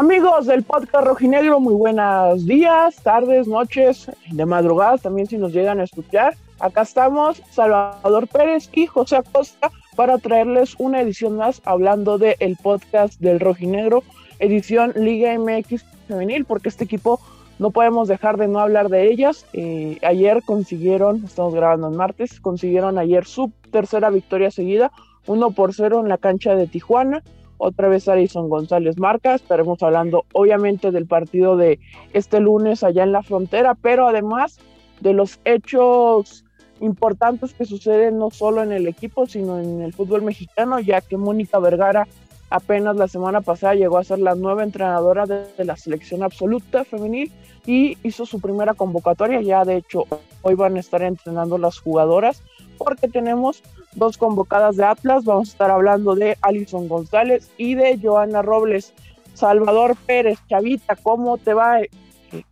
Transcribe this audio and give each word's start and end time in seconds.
Amigos 0.00 0.46
del 0.46 0.62
podcast 0.62 1.06
Rojinegro, 1.08 1.60
muy 1.60 1.74
buenos 1.74 2.46
días, 2.46 2.96
tardes, 3.02 3.46
noches, 3.46 4.10
de 4.30 4.46
madrugadas 4.46 5.02
también 5.02 5.26
si 5.26 5.36
nos 5.36 5.52
llegan 5.52 5.78
a 5.78 5.84
escuchar. 5.84 6.38
Acá 6.58 6.80
estamos 6.80 7.42
Salvador 7.50 8.26
Pérez 8.26 8.70
y 8.72 8.86
José 8.86 9.16
Acosta 9.16 9.70
para 9.96 10.16
traerles 10.16 10.74
una 10.78 11.02
edición 11.02 11.36
más 11.36 11.60
hablando 11.66 12.16
del 12.16 12.34
el 12.40 12.56
podcast 12.56 13.20
del 13.20 13.40
Rojinegro, 13.40 14.02
edición 14.38 14.94
Liga 14.96 15.38
MX 15.38 15.84
Femenil, 16.08 16.46
porque 16.46 16.70
este 16.70 16.84
equipo 16.84 17.20
no 17.58 17.70
podemos 17.70 18.08
dejar 18.08 18.38
de 18.38 18.48
no 18.48 18.58
hablar 18.58 18.88
de 18.88 19.10
ellas. 19.10 19.44
Eh, 19.52 19.98
ayer 20.00 20.42
consiguieron, 20.46 21.24
estamos 21.26 21.54
grabando 21.54 21.88
en 21.88 21.96
martes, 21.96 22.40
consiguieron 22.40 22.96
ayer 22.96 23.26
su 23.26 23.52
tercera 23.70 24.08
victoria 24.08 24.50
seguida, 24.50 24.92
1 25.26 25.50
por 25.50 25.74
0 25.74 26.00
en 26.00 26.08
la 26.08 26.16
cancha 26.16 26.54
de 26.54 26.68
Tijuana 26.68 27.22
otra 27.60 27.88
vez 27.88 28.08
Alison 28.08 28.48
González 28.48 28.98
Marca. 28.98 29.34
Estaremos 29.34 29.82
hablando 29.82 30.24
obviamente 30.32 30.90
del 30.90 31.06
partido 31.06 31.56
de 31.56 31.78
este 32.12 32.40
lunes 32.40 32.82
allá 32.82 33.04
en 33.04 33.12
la 33.12 33.22
frontera, 33.22 33.74
pero 33.74 34.08
además 34.08 34.58
de 35.00 35.12
los 35.12 35.38
hechos 35.44 36.44
importantes 36.80 37.52
que 37.52 37.66
suceden 37.66 38.18
no 38.18 38.30
solo 38.30 38.62
en 38.62 38.72
el 38.72 38.88
equipo, 38.88 39.26
sino 39.26 39.60
en 39.60 39.82
el 39.82 39.92
fútbol 39.92 40.22
mexicano, 40.22 40.80
ya 40.80 41.02
que 41.02 41.18
Mónica 41.18 41.58
Vergara 41.58 42.08
apenas 42.48 42.96
la 42.96 43.06
semana 43.06 43.42
pasada 43.42 43.74
llegó 43.74 43.98
a 43.98 44.04
ser 44.04 44.18
la 44.18 44.34
nueva 44.34 44.64
entrenadora 44.64 45.26
de, 45.26 45.44
de, 45.56 45.64
la 45.64 45.76
selección 45.76 46.22
absoluta 46.22 46.84
femenil 46.84 47.30
y 47.66 47.98
hizo 48.02 48.24
su 48.24 48.40
primera 48.40 48.72
convocatoria. 48.72 49.42
Ya 49.42 49.64
de 49.64 49.76
hecho 49.76 50.06
hoy 50.40 50.54
van 50.54 50.76
a 50.76 50.80
estar 50.80 51.02
entrenando 51.02 51.58
las 51.58 51.78
jugadoras 51.78 52.42
porque 52.82 53.08
tenemos 53.08 53.62
dos 53.94 54.16
convocadas 54.16 54.76
de 54.76 54.84
Atlas. 54.84 55.24
Vamos 55.24 55.50
a 55.50 55.52
estar 55.52 55.70
hablando 55.70 56.14
de 56.14 56.38
Alison 56.40 56.88
González 56.88 57.50
y 57.58 57.74
de 57.74 57.98
Joana 58.02 58.40
Robles. 58.42 58.94
Salvador 59.34 59.96
Pérez, 60.06 60.38
Chavita, 60.48 60.96
¿cómo 60.96 61.38
te 61.38 61.54
va? 61.54 61.80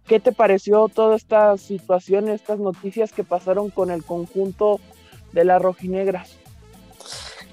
¿Qué 0.07 0.21
te 0.21 0.33
pareció 0.33 0.89
toda 0.89 1.17
esta 1.17 1.57
situación, 1.57 2.29
estas 2.29 2.59
noticias 2.59 3.13
que 3.13 3.25
pasaron 3.25 3.71
con 3.71 3.91
el 3.91 4.05
conjunto 4.05 4.81
de 5.33 5.45
las 5.45 5.63
rojinegras? 5.63 6.37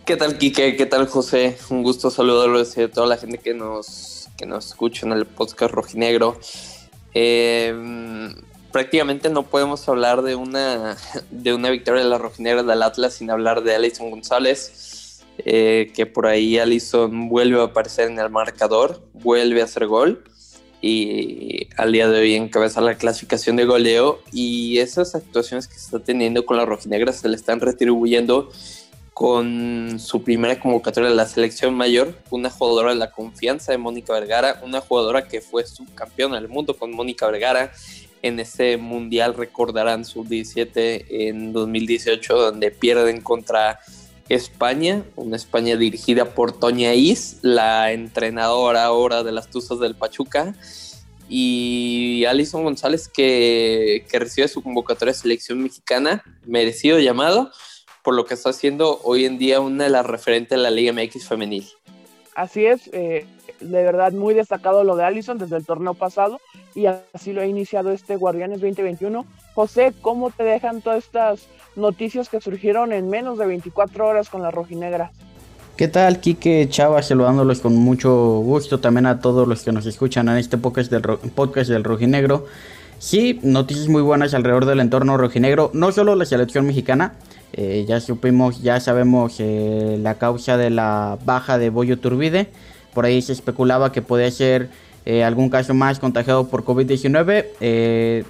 ¿Qué 0.05 0.17
tal, 0.17 0.37
Quique? 0.37 0.75
¿Qué 0.75 0.85
tal, 0.85 1.07
José? 1.07 1.57
Un 1.69 1.81
gusto 1.81 2.11
saludarlos 2.11 2.77
y 2.77 2.83
a 2.83 2.91
toda 2.91 3.07
la 3.07 3.17
gente 3.17 3.37
que 3.37 3.53
nos, 3.53 4.27
que 4.37 4.45
nos 4.45 4.67
escucha 4.67 5.05
en 5.05 5.13
el 5.13 5.25
podcast 5.25 5.73
rojinegro. 5.73 6.37
Eh, 7.13 7.73
prácticamente 8.75 9.29
no 9.29 9.43
podemos 9.43 9.87
hablar 9.87 10.21
de 10.21 10.35
una, 10.35 10.97
de 11.31 11.53
una 11.53 11.69
victoria 11.69 12.03
de 12.03 12.09
la 12.09 12.17
rojinera 12.17 12.61
del 12.61 12.83
Atlas 12.83 13.13
sin 13.13 13.31
hablar 13.31 13.63
de 13.63 13.73
Alison 13.73 14.11
González, 14.11 15.23
eh, 15.37 15.93
que 15.95 16.05
por 16.05 16.27
ahí 16.27 16.57
Alison 16.57 17.29
vuelve 17.29 17.61
a 17.61 17.63
aparecer 17.63 18.11
en 18.11 18.19
el 18.19 18.29
marcador, 18.29 19.01
vuelve 19.13 19.61
a 19.61 19.63
hacer 19.63 19.87
gol 19.87 20.25
y 20.81 21.69
al 21.77 21.93
día 21.93 22.09
de 22.09 22.19
hoy 22.19 22.35
encabeza 22.35 22.81
la 22.81 22.95
clasificación 22.95 23.55
de 23.55 23.63
goleo 23.63 24.19
y 24.33 24.79
esas 24.79 25.15
actuaciones 25.15 25.69
que 25.69 25.77
está 25.77 25.99
teniendo 25.99 26.45
con 26.45 26.57
la 26.57 26.65
rojinegras 26.65 27.21
se 27.21 27.29
le 27.29 27.37
están 27.37 27.61
retribuyendo 27.61 28.51
con 29.13 30.01
su 30.01 30.21
primera 30.23 30.59
convocatoria 30.59 31.09
de 31.09 31.15
la 31.15 31.25
selección 31.25 31.73
mayor, 31.73 32.13
una 32.29 32.49
jugadora 32.49 32.89
de 32.89 32.97
la 32.97 33.11
confianza 33.11 33.71
de 33.71 33.77
Mónica 33.77 34.11
Vergara, 34.11 34.59
una 34.65 34.81
jugadora 34.81 35.29
que 35.29 35.39
fue 35.39 35.65
subcampeona 35.65 36.35
del 36.35 36.49
mundo 36.49 36.77
con 36.77 36.91
Mónica 36.91 37.25
Vergara 37.25 37.71
en 38.25 38.39
ese 38.39 38.77
mundial 38.77 39.35
recordarán 39.35 40.03
sub-17 40.03 41.05
en 41.09 41.53
2018 41.53 42.35
donde 42.35 42.71
pierden 42.71 43.21
contra 43.21 43.79
España, 44.29 45.03
una 45.15 45.35
España 45.35 45.77
dirigida 45.77 46.33
por 46.33 46.51
Toña 46.51 46.95
Is, 46.95 47.37
la 47.43 47.91
entrenadora 47.91 48.85
ahora 48.85 49.21
de 49.21 49.31
las 49.31 49.51
Tuzas 49.51 49.79
del 49.79 49.93
Pachuca, 49.93 50.55
y 51.29 52.25
Alison 52.27 52.63
González 52.63 53.07
que, 53.07 54.07
que 54.09 54.17
recibe 54.17 54.47
su 54.47 54.63
convocatoria 54.63 55.13
de 55.13 55.19
selección 55.19 55.61
mexicana, 55.61 56.23
merecido 56.47 56.97
llamado, 56.97 57.51
por 58.03 58.15
lo 58.15 58.25
que 58.25 58.33
está 58.33 58.49
haciendo 58.49 59.01
hoy 59.03 59.25
en 59.25 59.37
día 59.37 59.59
una 59.59 59.83
de 59.83 59.91
las 59.91 60.05
referentes 60.05 60.57
de 60.57 60.63
la 60.63 60.71
Liga 60.71 60.93
MX 60.93 61.27
femenil. 61.27 61.67
Así 62.33 62.65
es, 62.65 62.89
eh, 62.91 63.27
de 63.59 63.83
verdad 63.83 64.11
muy 64.11 64.33
destacado 64.33 64.83
lo 64.83 64.95
de 64.95 65.03
Allison 65.03 65.37
desde 65.37 65.57
el 65.57 65.65
torneo 65.65 65.93
pasado 65.93 66.39
y 66.73 66.85
así 66.85 67.33
lo 67.33 67.41
ha 67.41 67.45
iniciado 67.45 67.91
este 67.91 68.15
Guardianes 68.15 68.61
2021. 68.61 69.25
José, 69.53 69.93
¿cómo 70.01 70.31
te 70.31 70.43
dejan 70.43 70.81
todas 70.81 71.03
estas 71.03 71.47
noticias 71.75 72.29
que 72.29 72.41
surgieron 72.41 72.93
en 72.93 73.09
menos 73.09 73.37
de 73.37 73.45
24 73.45 74.07
horas 74.07 74.29
con 74.29 74.41
la 74.41 74.51
rojinegra? 74.51 75.11
¿Qué 75.77 75.89
tal, 75.89 76.21
Kike 76.21 76.69
Chava? 76.69 77.01
Saludándolos 77.01 77.59
con 77.59 77.75
mucho 77.75 78.13
gusto 78.39 78.79
también 78.79 79.05
a 79.05 79.19
todos 79.19 79.45
los 79.45 79.63
que 79.63 79.73
nos 79.73 79.85
escuchan 79.85 80.29
en 80.29 80.37
este 80.37 80.57
podcast 80.57 80.89
del, 80.89 81.01
podcast 81.01 81.69
del 81.69 81.83
Rojinegro. 81.83 82.45
Sí, 82.97 83.39
noticias 83.43 83.89
muy 83.89 84.01
buenas 84.01 84.33
alrededor 84.33 84.65
del 84.65 84.79
entorno 84.79 85.17
rojinegro, 85.17 85.69
no 85.73 85.91
solo 85.91 86.15
la 86.15 86.25
selección 86.25 86.65
mexicana, 86.65 87.13
eh, 87.51 87.85
ya 87.87 87.99
supimos, 87.99 88.61
ya 88.61 88.79
sabemos 88.79 89.35
eh, 89.39 89.97
la 90.01 90.15
causa 90.15 90.55
de 90.55 90.69
la 90.69 91.17
baja 91.25 91.57
de 91.57 91.69
Boyo 91.69 91.99
Turbide, 91.99 92.49
por 92.95 93.05
ahí 93.05 93.21
se 93.21 93.33
especulaba 93.33 93.91
que 93.91 94.01
podía 94.01 94.31
ser 94.31 94.69
eh, 95.05 95.23
algún 95.23 95.49
caso 95.49 95.75
más 95.75 95.99
contagiado 95.99 96.47
por 96.47 96.65
COVID-19. 96.65 97.45
Eh, 97.59 98.23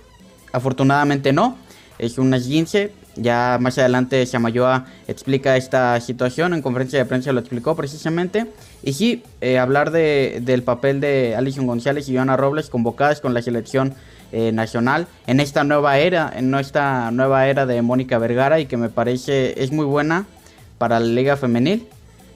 afortunadamente 0.52 1.32
no, 1.32 1.56
es 2.00 2.18
un 2.18 2.34
esguince. 2.34 2.92
Ya 3.16 3.58
más 3.62 3.78
adelante 3.78 4.26
Samayoa 4.26 4.88
explica 5.08 5.56
esta 5.56 6.02
situación, 6.02 6.54
en 6.54 6.62
conferencia 6.62 7.00
de 7.00 7.06
prensa 7.06 7.32
lo 7.32 7.40
explicó 7.40 7.76
precisamente. 7.78 8.48
Y 8.84 8.92
sí, 8.92 9.24
eh, 9.40 9.58
hablar 9.58 9.92
de, 9.92 10.42
del 10.42 10.64
papel 10.64 11.00
de 11.00 11.34
Alison 11.38 11.66
González 11.66 12.10
y 12.10 12.16
Joana 12.16 12.36
Robles 12.36 12.70
convocadas 12.70 13.22
con 13.22 13.34
la 13.34 13.42
selección 13.42 13.94
nacional 14.52 15.08
en 15.28 15.40
esta 15.40 15.64
nueva 15.64 15.98
era, 15.98 16.30
en 16.36 16.54
esta 16.56 17.10
nueva 17.12 17.48
era 17.48 17.66
de 17.66 17.82
Mónica 17.82 18.18
Vergara 18.18 18.60
y 18.60 18.66
que 18.66 18.76
me 18.76 18.90
parece 18.90 19.64
es 19.64 19.72
muy 19.72 19.86
buena 19.86 20.26
para 20.78 21.00
la 21.00 21.06
liga 21.06 21.38
femenil 21.38 21.88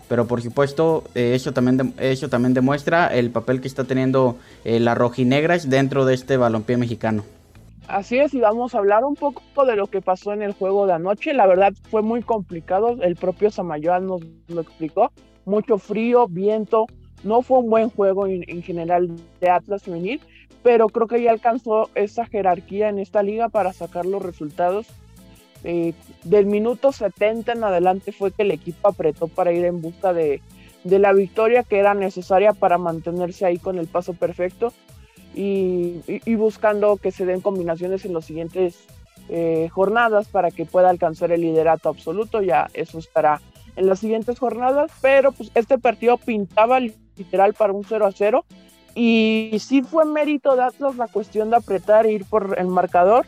pero 0.09 0.27
por 0.27 0.41
supuesto 0.41 1.03
eh, 1.15 1.33
eso, 1.35 1.53
también 1.53 1.93
eso 1.99 2.27
también 2.27 2.53
demuestra 2.53 3.07
el 3.07 3.29
papel 3.29 3.61
que 3.61 3.67
está 3.67 3.85
teniendo 3.85 4.37
eh, 4.65 4.79
la 4.81 4.95
rojinegras 4.95 5.69
dentro 5.69 6.03
de 6.03 6.15
este 6.15 6.35
balompié 6.35 6.75
mexicano. 6.75 7.23
Así 7.87 8.19
es, 8.19 8.33
y 8.33 8.39
vamos 8.39 8.75
a 8.75 8.79
hablar 8.79 9.03
un 9.05 9.15
poco 9.15 9.65
de 9.65 9.75
lo 9.75 9.87
que 9.87 10.01
pasó 10.01 10.33
en 10.33 10.41
el 10.41 10.53
juego 10.53 10.85
de 10.85 10.93
anoche. 10.93 11.33
La 11.33 11.47
verdad 11.47 11.73
fue 11.89 12.01
muy 12.01 12.21
complicado, 12.21 12.97
el 13.01 13.15
propio 13.15 13.49
Samayoa 13.49 13.99
nos 13.99 14.21
lo 14.47 14.61
explicó. 14.61 15.11
Mucho 15.45 15.77
frío, 15.77 16.27
viento, 16.27 16.85
no 17.23 17.41
fue 17.41 17.59
un 17.59 17.69
buen 17.69 17.89
juego 17.89 18.27
en 18.27 18.61
general 18.61 19.09
de 19.41 19.49
Atlas 19.49 19.83
Femenil, 19.83 20.21
pero 20.61 20.89
creo 20.89 21.07
que 21.07 21.23
ya 21.23 21.31
alcanzó 21.31 21.89
esa 21.95 22.25
jerarquía 22.25 22.89
en 22.89 22.99
esta 22.99 23.23
liga 23.23 23.49
para 23.49 23.73
sacar 23.73 24.05
los 24.05 24.21
resultados 24.21 24.87
eh, 25.63 25.93
del 26.23 26.45
minuto 26.45 26.91
70 26.91 27.51
en 27.51 27.63
adelante 27.63 28.11
fue 28.11 28.31
que 28.31 28.43
el 28.43 28.51
equipo 28.51 28.87
apretó 28.87 29.27
para 29.27 29.51
ir 29.51 29.65
en 29.65 29.81
busca 29.81 30.13
de, 30.13 30.41
la 30.83 31.11
victoria 31.11 31.63
que 31.63 31.79
era 31.79 31.93
necesaria 31.93 32.53
para 32.53 32.77
mantenerse 32.77 33.45
ahí 33.45 33.57
con 33.57 33.77
el 33.77 33.87
paso 33.87 34.13
perfecto 34.13 34.71
y, 35.35 36.01
buscando 36.35 36.97
que 36.97 37.11
se 37.11 37.25
den 37.25 37.41
combinaciones 37.41 38.05
en 38.05 38.13
las 38.13 38.25
siguientes 38.25 38.85
eh, 39.29 39.69
jornadas 39.71 40.27
para 40.27 40.51
que 40.51 40.65
pueda 40.65 40.89
alcanzar 40.89 41.31
el 41.31 41.41
liderato 41.41 41.89
absoluto. 41.89 42.41
Ya 42.41 42.69
eso 42.73 42.97
estará 42.97 43.41
en 43.75 43.87
las 43.87 43.99
siguientes 43.99 44.39
jornadas, 44.39 44.91
pero 45.01 45.31
pues 45.31 45.51
este 45.55 45.77
partido 45.77 46.17
pintaba 46.17 46.79
literal 46.79 47.53
para 47.53 47.73
un 47.73 47.83
0 47.83 48.05
a 48.05 48.11
0 48.11 48.45
y 48.95 49.57
sí 49.59 49.83
fue 49.83 50.05
mérito 50.05 50.55
de 50.55 50.63
Atlas 50.63 50.95
la 50.95 51.07
cuestión 51.07 51.49
de 51.49 51.57
apretar 51.57 52.05
e 52.05 52.13
ir 52.13 52.25
por 52.25 52.57
el 52.57 52.67
marcador 52.67 53.25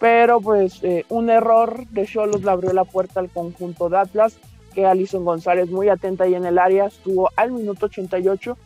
pero 0.00 0.40
pues 0.40 0.82
eh, 0.82 1.04
un 1.10 1.28
error 1.28 1.86
de 1.90 2.06
Cholos 2.06 2.42
le 2.42 2.50
abrió 2.50 2.72
la 2.72 2.84
puerta 2.84 3.20
al 3.20 3.28
conjunto 3.28 3.90
de 3.90 3.98
Atlas, 3.98 4.38
que 4.74 4.86
Alison 4.86 5.26
González 5.26 5.70
muy 5.70 5.90
atenta 5.90 6.24
ahí 6.24 6.34
en 6.34 6.46
el 6.46 6.58
área, 6.58 6.86
estuvo 6.86 7.30
al 7.36 7.52
minuto 7.52 7.86
88 7.86 8.56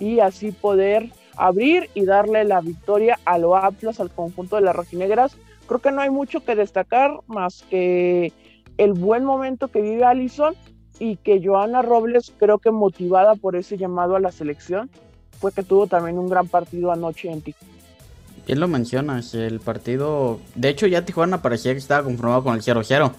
y 0.00 0.18
así 0.18 0.50
poder 0.50 1.08
abrir 1.36 1.88
y 1.94 2.04
darle 2.04 2.42
la 2.42 2.60
victoria 2.60 3.20
a 3.24 3.38
lo 3.38 3.54
Atlas, 3.56 4.00
al 4.00 4.10
conjunto 4.10 4.56
de 4.56 4.62
las 4.62 4.74
rojinegras. 4.74 5.36
Creo 5.68 5.78
que 5.78 5.92
no 5.92 6.00
hay 6.00 6.10
mucho 6.10 6.44
que 6.44 6.56
destacar 6.56 7.20
más 7.28 7.64
que 7.70 8.32
el 8.76 8.92
buen 8.92 9.24
momento 9.24 9.68
que 9.68 9.82
vive 9.82 10.02
Alison 10.02 10.56
y 10.98 11.16
que 11.16 11.40
Joana 11.42 11.82
Robles, 11.82 12.32
creo 12.36 12.58
que 12.58 12.72
motivada 12.72 13.36
por 13.36 13.54
ese 13.54 13.76
llamado 13.76 14.16
a 14.16 14.20
la 14.20 14.32
selección, 14.32 14.90
fue 15.38 15.52
que 15.52 15.62
tuvo 15.62 15.86
también 15.86 16.18
un 16.18 16.28
gran 16.28 16.48
partido 16.48 16.90
anoche 16.90 17.30
en 17.30 17.42
Tijuana. 17.42 17.79
Bien 18.50 18.58
lo 18.58 18.66
mencionas, 18.66 19.32
el 19.34 19.60
partido... 19.60 20.40
De 20.56 20.70
hecho 20.70 20.88
ya 20.88 21.04
Tijuana 21.04 21.40
parecía 21.40 21.70
que 21.70 21.78
estaba 21.78 22.02
conformado 22.02 22.42
con 22.42 22.56
el 22.56 22.62
0-0. 22.62 23.12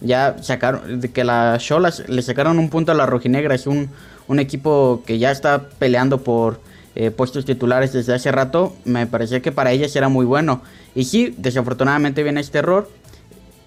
Ya 0.00 0.36
sacaron, 0.40 1.02
que 1.02 1.24
la 1.24 1.58
Cholas 1.58 2.08
le 2.08 2.22
sacaron 2.22 2.58
un 2.58 2.70
punto 2.70 2.92
a 2.92 2.94
la 2.94 3.04
Rojinegra. 3.04 3.54
Es 3.54 3.66
un, 3.66 3.90
un 4.28 4.38
equipo 4.38 5.02
que 5.04 5.18
ya 5.18 5.30
está 5.30 5.68
peleando 5.78 6.22
por 6.24 6.62
eh, 6.94 7.10
puestos 7.10 7.44
titulares 7.44 7.92
desde 7.92 8.14
hace 8.14 8.32
rato. 8.32 8.74
Me 8.86 9.06
parecía 9.06 9.42
que 9.42 9.52
para 9.52 9.72
ellas 9.72 9.94
era 9.94 10.08
muy 10.08 10.24
bueno. 10.24 10.62
Y 10.94 11.04
sí, 11.04 11.34
desafortunadamente 11.36 12.22
viene 12.22 12.40
este 12.40 12.56
error. 12.56 12.88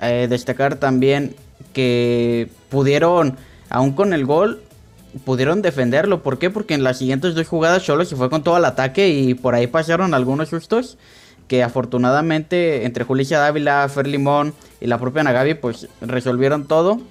Eh, 0.02 0.26
destacar 0.28 0.78
también 0.78 1.36
que 1.72 2.50
pudieron, 2.70 3.38
aún 3.70 3.92
con 3.92 4.14
el 4.14 4.26
gol, 4.26 4.64
pudieron 5.25 5.62
defenderlo. 5.62 6.22
¿Por 6.24 6.40
qué? 6.40 6.50
Porque 6.50 6.74
en 6.74 6.84
las 6.84 6.98
siguientes 6.98 7.36
dos 7.36 7.48
jugadas 7.48 7.84
Cholos 7.84 8.10
se 8.10 8.16
fue 8.16 8.30
con 8.30 8.44
todo 8.44 8.58
el 8.58 8.66
ataque 8.66 9.10
y 9.10 9.34
por 9.34 9.56
ahí 9.56 9.68
pasaron 9.68 10.13
algunos 10.13 10.50
sustos 10.50 10.98
que 11.48 11.63
afortunadamente 11.63 12.86
entre 12.86 13.04
Julicia 13.04 13.40
Dávila, 13.40 13.88
Fer 13.90 14.08
Limón 14.08 14.54
y 14.80 14.88
la 14.88 14.98
propia 14.98 15.24
Nagavi 15.24 15.56
pues 15.56 15.88
resolvieron 16.00 16.66
todo. 16.66 17.02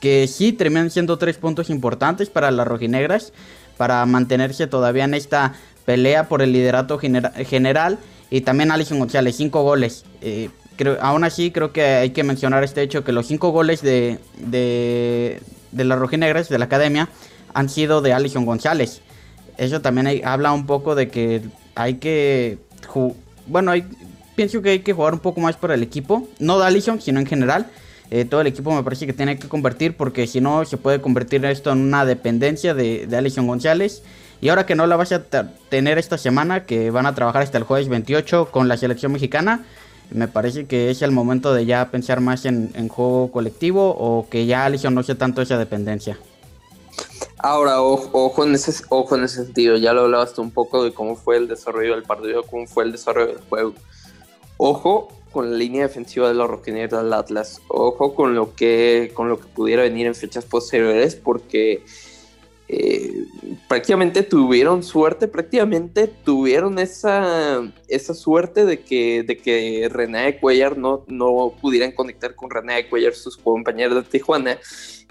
Que 0.00 0.28
sí 0.28 0.52
terminan 0.52 0.90
siendo 0.90 1.18
tres 1.18 1.36
puntos 1.36 1.68
importantes 1.68 2.30
para 2.30 2.50
las 2.50 2.66
rojinegras 2.66 3.32
para 3.76 4.06
mantenerse 4.06 4.66
todavía 4.66 5.04
en 5.04 5.14
esta 5.14 5.54
pelea 5.84 6.28
por 6.28 6.40
el 6.40 6.52
liderato 6.52 6.98
general. 6.98 7.98
Y 8.30 8.42
también 8.42 8.70
Alison 8.70 8.98
González, 8.98 9.36
cinco 9.36 9.62
goles. 9.62 10.04
Eh, 10.22 10.48
aún 11.00 11.24
así 11.24 11.50
creo 11.50 11.72
que 11.72 11.82
hay 11.82 12.10
que 12.10 12.22
mencionar 12.22 12.64
este 12.64 12.82
hecho 12.82 13.04
que 13.04 13.12
los 13.12 13.26
cinco 13.26 13.50
goles 13.50 13.82
de, 13.82 14.18
de, 14.38 15.40
de 15.72 15.84
las 15.84 15.98
rojinegras 15.98 16.48
de 16.48 16.58
la 16.58 16.66
academia 16.66 17.08
han 17.54 17.68
sido 17.68 18.00
de 18.00 18.12
Alison 18.12 18.44
González. 18.44 19.00
Eso 19.58 19.80
también 19.80 20.22
habla 20.24 20.52
un 20.52 20.66
poco 20.66 20.94
de 20.94 21.08
que 21.08 21.42
hay 21.74 21.94
que... 21.94 22.58
Bueno, 23.46 23.72
pienso 24.36 24.62
que 24.62 24.70
hay 24.70 24.78
que 24.80 24.92
jugar 24.92 25.14
un 25.14 25.20
poco 25.20 25.40
más 25.40 25.56
por 25.56 25.70
el 25.70 25.82
equipo. 25.82 26.26
No 26.38 26.58
de 26.58 26.66
Alison, 26.66 27.00
sino 27.00 27.20
en 27.20 27.26
general. 27.26 27.66
Eh, 28.10 28.24
todo 28.24 28.40
el 28.40 28.46
equipo 28.48 28.74
me 28.74 28.82
parece 28.82 29.06
que 29.06 29.12
tiene 29.12 29.38
que 29.38 29.48
convertir 29.48 29.96
porque 29.96 30.26
si 30.26 30.40
no 30.40 30.64
se 30.64 30.76
puede 30.76 31.00
convertir 31.00 31.44
esto 31.44 31.70
en 31.70 31.78
una 31.78 32.04
dependencia 32.04 32.74
de, 32.74 33.06
de 33.06 33.16
Alison 33.16 33.46
González. 33.46 34.02
Y 34.40 34.48
ahora 34.48 34.64
que 34.66 34.74
no 34.74 34.86
la 34.86 34.96
vas 34.96 35.12
a 35.12 35.22
tener 35.68 35.98
esta 35.98 36.16
semana, 36.16 36.64
que 36.64 36.90
van 36.90 37.06
a 37.06 37.14
trabajar 37.14 37.42
hasta 37.42 37.58
el 37.58 37.64
jueves 37.64 37.88
28 37.88 38.50
con 38.50 38.68
la 38.68 38.78
selección 38.78 39.12
mexicana, 39.12 39.64
me 40.10 40.28
parece 40.28 40.64
que 40.64 40.90
es 40.90 41.02
el 41.02 41.12
momento 41.12 41.52
de 41.52 41.66
ya 41.66 41.90
pensar 41.90 42.20
más 42.20 42.46
en, 42.46 42.70
en 42.74 42.88
juego 42.88 43.30
colectivo 43.30 43.90
o 43.90 44.28
que 44.28 44.46
ya 44.46 44.64
Alison 44.64 44.94
no 44.94 45.02
sea 45.02 45.16
tanto 45.16 45.42
esa 45.42 45.58
dependencia. 45.58 46.18
Ahora, 47.38 47.82
ojo, 47.82 48.44
en 48.44 48.54
ese, 48.54 48.84
ojo 48.90 49.16
en 49.16 49.24
ese 49.24 49.44
sentido, 49.44 49.76
ya 49.76 49.92
lo 49.92 50.02
hablabas 50.02 50.38
un 50.38 50.50
poco 50.50 50.84
de 50.84 50.92
cómo 50.92 51.16
fue 51.16 51.36
el 51.36 51.48
desarrollo 51.48 51.94
del 51.94 52.02
partido, 52.02 52.42
cómo 52.42 52.66
fue 52.66 52.84
el 52.84 52.92
desarrollo 52.92 53.28
del 53.28 53.40
juego. 53.48 53.74
Ojo 54.58 55.08
con 55.32 55.50
la 55.50 55.56
línea 55.56 55.82
defensiva 55.82 56.28
de 56.28 56.34
los 56.34 56.50
Rockineros 56.50 57.02
del 57.02 57.12
Atlas, 57.12 57.62
ojo 57.68 58.14
con 58.14 58.34
lo 58.34 58.54
que 58.54 59.12
con 59.14 59.28
lo 59.28 59.38
que 59.38 59.46
pudiera 59.46 59.84
venir 59.84 60.06
en 60.06 60.14
fechas 60.14 60.44
posteriores, 60.44 61.14
porque 61.14 61.84
prácticamente 63.68 64.22
tuvieron 64.22 64.82
suerte, 64.82 65.28
prácticamente 65.28 66.06
tuvieron 66.08 66.78
esa, 66.78 67.62
esa 67.88 68.14
suerte 68.14 68.64
de 68.64 68.80
que, 68.80 69.22
de 69.22 69.36
que 69.36 69.88
René 69.90 70.38
Cuellar 70.38 70.76
no, 70.76 71.04
no 71.08 71.54
pudieran 71.60 71.92
conectar 71.92 72.34
con 72.34 72.50
René 72.50 72.88
Cuellar, 72.88 73.14
sus 73.14 73.36
compañeros 73.36 73.94
de 73.96 74.10
Tijuana, 74.10 74.58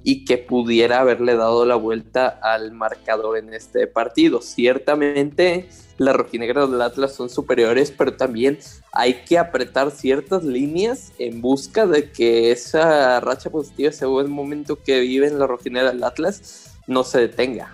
y 0.04 0.26
que 0.26 0.38
pudiera 0.38 1.00
haberle 1.00 1.36
dado 1.36 1.66
la 1.66 1.76
vuelta 1.76 2.40
al 2.42 2.72
marcador 2.72 3.38
en 3.38 3.54
este 3.54 3.88
partido. 3.88 4.42
Ciertamente 4.42 5.68
las 5.98 6.16
rojinegras 6.16 6.72
del 6.72 6.82
Atlas 6.82 7.14
son 7.14 7.30
superiores, 7.30 7.92
pero 7.92 8.14
también 8.14 8.60
hay 8.94 9.26
que 9.26 9.38
apretar 9.38 9.92
ciertas 9.92 10.44
líneas 10.46 11.12
en 11.20 11.42
busca 11.42 11.86
de 11.86 12.12
que 12.12 12.52
esa 12.52 13.20
racha 13.20 13.50
positiva, 13.50 13.90
ese 13.90 14.06
buen 14.06 14.32
momento 14.32 14.82
que 14.82 15.02
vive 15.02 15.28
en 15.28 15.40
la 15.40 15.48
rojinegras 15.48 15.94
del 15.94 16.04
Atlas, 16.06 16.69
no 16.90 17.04
se 17.04 17.20
detenga. 17.20 17.72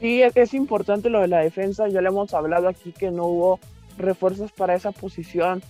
Sí, 0.00 0.20
es 0.22 0.52
importante 0.52 1.08
lo 1.08 1.20
de 1.20 1.28
la 1.28 1.38
defensa, 1.38 1.88
ya 1.88 2.02
le 2.02 2.08
hemos 2.08 2.34
hablado 2.34 2.68
aquí 2.68 2.92
que 2.92 3.10
no 3.10 3.24
hubo 3.24 3.60
refuerzos 3.96 4.52
para 4.52 4.74
esa 4.74 4.92
posición 4.92 5.62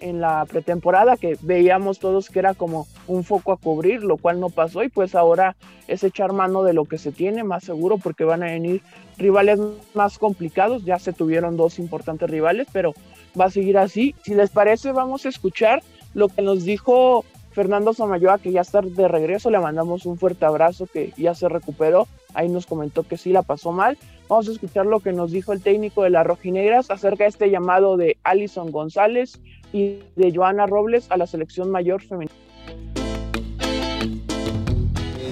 en 0.00 0.20
la 0.20 0.46
pretemporada 0.46 1.16
que 1.16 1.36
veíamos 1.42 1.98
todos 1.98 2.30
que 2.30 2.38
era 2.38 2.54
como 2.54 2.86
un 3.08 3.24
foco 3.24 3.52
a 3.52 3.56
cubrir, 3.56 4.04
lo 4.04 4.16
cual 4.16 4.38
no 4.38 4.48
pasó 4.48 4.84
y 4.84 4.88
pues 4.88 5.16
ahora 5.16 5.56
es 5.88 6.04
echar 6.04 6.32
mano 6.32 6.62
de 6.62 6.72
lo 6.72 6.84
que 6.84 6.98
se 6.98 7.10
tiene 7.10 7.42
más 7.42 7.64
seguro 7.64 7.98
porque 7.98 8.24
van 8.24 8.44
a 8.44 8.46
venir 8.46 8.80
rivales 9.18 9.58
más 9.94 10.18
complicados, 10.18 10.84
ya 10.84 11.00
se 11.00 11.12
tuvieron 11.12 11.56
dos 11.56 11.80
importantes 11.80 12.30
rivales, 12.30 12.68
pero 12.72 12.94
va 13.38 13.46
a 13.46 13.50
seguir 13.50 13.76
así. 13.76 14.14
Si 14.22 14.34
les 14.34 14.50
parece, 14.50 14.92
vamos 14.92 15.26
a 15.26 15.30
escuchar 15.30 15.82
lo 16.14 16.28
que 16.28 16.42
nos 16.42 16.64
dijo 16.64 17.24
Fernando 17.58 17.92
Samayoa, 17.92 18.38
que 18.38 18.52
ya 18.52 18.60
está 18.60 18.82
de 18.82 19.08
regreso, 19.08 19.50
le 19.50 19.58
mandamos 19.58 20.06
un 20.06 20.16
fuerte 20.16 20.44
abrazo, 20.44 20.86
que 20.86 21.12
ya 21.16 21.34
se 21.34 21.48
recuperó, 21.48 22.06
ahí 22.32 22.48
nos 22.48 22.66
comentó 22.66 23.02
que 23.02 23.16
sí 23.16 23.32
la 23.32 23.42
pasó 23.42 23.72
mal. 23.72 23.98
Vamos 24.28 24.48
a 24.48 24.52
escuchar 24.52 24.86
lo 24.86 25.00
que 25.00 25.12
nos 25.12 25.32
dijo 25.32 25.52
el 25.52 25.60
técnico 25.60 26.04
de 26.04 26.10
las 26.10 26.24
rojinegras 26.24 26.88
acerca 26.88 27.24
de 27.24 27.30
este 27.30 27.50
llamado 27.50 27.96
de 27.96 28.16
Alison 28.22 28.70
González 28.70 29.40
y 29.72 29.98
de 30.14 30.32
Joana 30.32 30.66
Robles 30.66 31.10
a 31.10 31.16
la 31.16 31.26
selección 31.26 31.68
mayor 31.68 32.00
femenina. 32.00 32.32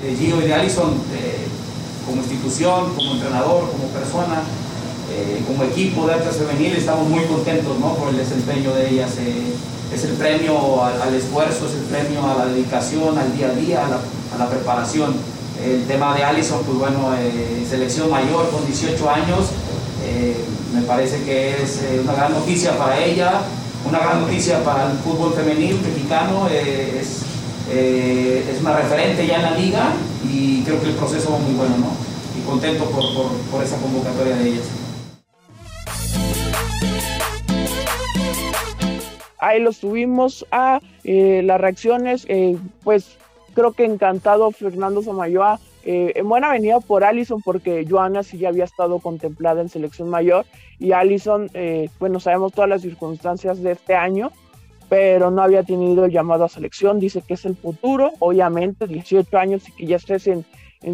De 0.02 0.16
Gio 0.16 0.42
y 0.42 0.48
de 0.48 0.52
Alison, 0.52 0.94
eh, 1.14 1.46
como 2.06 2.22
institución, 2.22 2.92
como 2.96 3.12
entrenador, 3.12 3.70
como 3.70 3.86
persona, 3.90 4.42
eh, 5.08 5.40
como 5.46 5.62
equipo 5.62 6.04
de 6.06 6.14
Atlas 6.14 6.36
Femenil, 6.36 6.76
estamos 6.76 7.08
muy 7.08 7.24
contentos 7.26 7.78
¿no? 7.78 7.94
por 7.94 8.08
el 8.08 8.16
desempeño 8.16 8.74
de 8.74 8.90
ellas. 8.90 9.12
Eh, 9.20 9.54
es 9.94 10.04
el 10.04 10.12
premio 10.14 10.82
al, 10.82 11.14
esfuerzo, 11.14 11.66
es 11.66 11.74
el 11.74 11.82
premio 11.82 12.26
a 12.26 12.38
la 12.38 12.46
dedicación, 12.46 13.16
al 13.16 13.36
día 13.36 13.46
a 13.46 13.52
día, 13.52 13.86
a 13.86 14.38
la, 14.38 14.50
preparación. 14.50 15.14
El 15.64 15.84
tema 15.84 16.14
de 16.14 16.24
Allison, 16.24 16.60
pues 16.64 16.76
bueno, 16.76 17.14
eh, 17.16 17.64
selección 17.68 18.10
mayor 18.10 18.50
con 18.50 18.66
18 18.66 19.10
años, 19.10 19.46
me 20.74 20.82
parece 20.82 21.22
que 21.22 21.62
es 21.62 21.80
una 22.02 22.12
gran 22.12 22.32
noticia 22.32 22.76
para 22.76 23.02
ella, 23.02 23.40
una 23.88 23.98
gran 23.98 24.20
noticia 24.20 24.62
para 24.62 24.90
el 24.90 24.98
fútbol 24.98 25.32
femenil 25.32 25.80
mexicano, 25.80 26.48
es, 26.48 27.22
es, 27.72 28.60
una 28.60 28.76
referente 28.76 29.26
ya 29.26 29.36
en 29.36 29.42
la 29.42 29.50
liga 29.52 29.92
y 30.30 30.62
creo 30.62 30.80
que 30.80 30.88
el 30.88 30.94
proceso 30.94 31.32
va 31.32 31.38
muy 31.38 31.54
bueno, 31.54 31.76
¿no? 31.78 31.90
Y 32.38 32.44
contento 32.44 32.84
por, 32.84 33.02
por, 33.14 33.32
por 33.50 33.64
esa 33.64 33.76
convocatoria 33.78 34.36
de 34.36 34.48
ellas. 34.50 34.66
Ahí 39.38 39.60
los 39.60 39.78
subimos 39.78 40.46
a 40.50 40.80
eh, 41.04 41.42
las 41.44 41.60
reacciones, 41.60 42.26
eh, 42.28 42.56
pues 42.82 43.16
creo 43.54 43.72
que 43.72 43.84
encantado 43.84 44.50
Fernando 44.50 45.02
Samayoa, 45.02 45.58
eh, 45.84 46.12
en 46.16 46.28
buena 46.28 46.50
venida 46.50 46.80
por 46.80 47.04
Allison, 47.04 47.40
porque 47.42 47.86
Joana 47.88 48.22
sí 48.22 48.38
ya 48.38 48.48
había 48.48 48.64
estado 48.64 48.98
contemplada 48.98 49.60
en 49.60 49.68
selección 49.68 50.08
mayor, 50.08 50.44
y 50.78 50.92
Allison, 50.92 51.48
bueno, 51.98 52.20
sabemos 52.20 52.52
todas 52.52 52.68
las 52.68 52.82
circunstancias 52.82 53.62
de 53.62 53.72
este 53.72 53.94
año, 53.94 54.30
pero 54.90 55.30
no 55.30 55.40
había 55.42 55.62
tenido 55.62 56.04
el 56.04 56.12
llamado 56.12 56.44
a 56.44 56.48
selección, 56.50 57.00
dice 57.00 57.22
que 57.22 57.34
es 57.34 57.46
el 57.46 57.56
futuro, 57.56 58.12
obviamente, 58.18 58.86
18 58.86 59.38
años 59.38 59.66
y 59.68 59.72
que 59.72 59.86
ya 59.86 59.96
estés 59.96 60.26
en, 60.26 60.44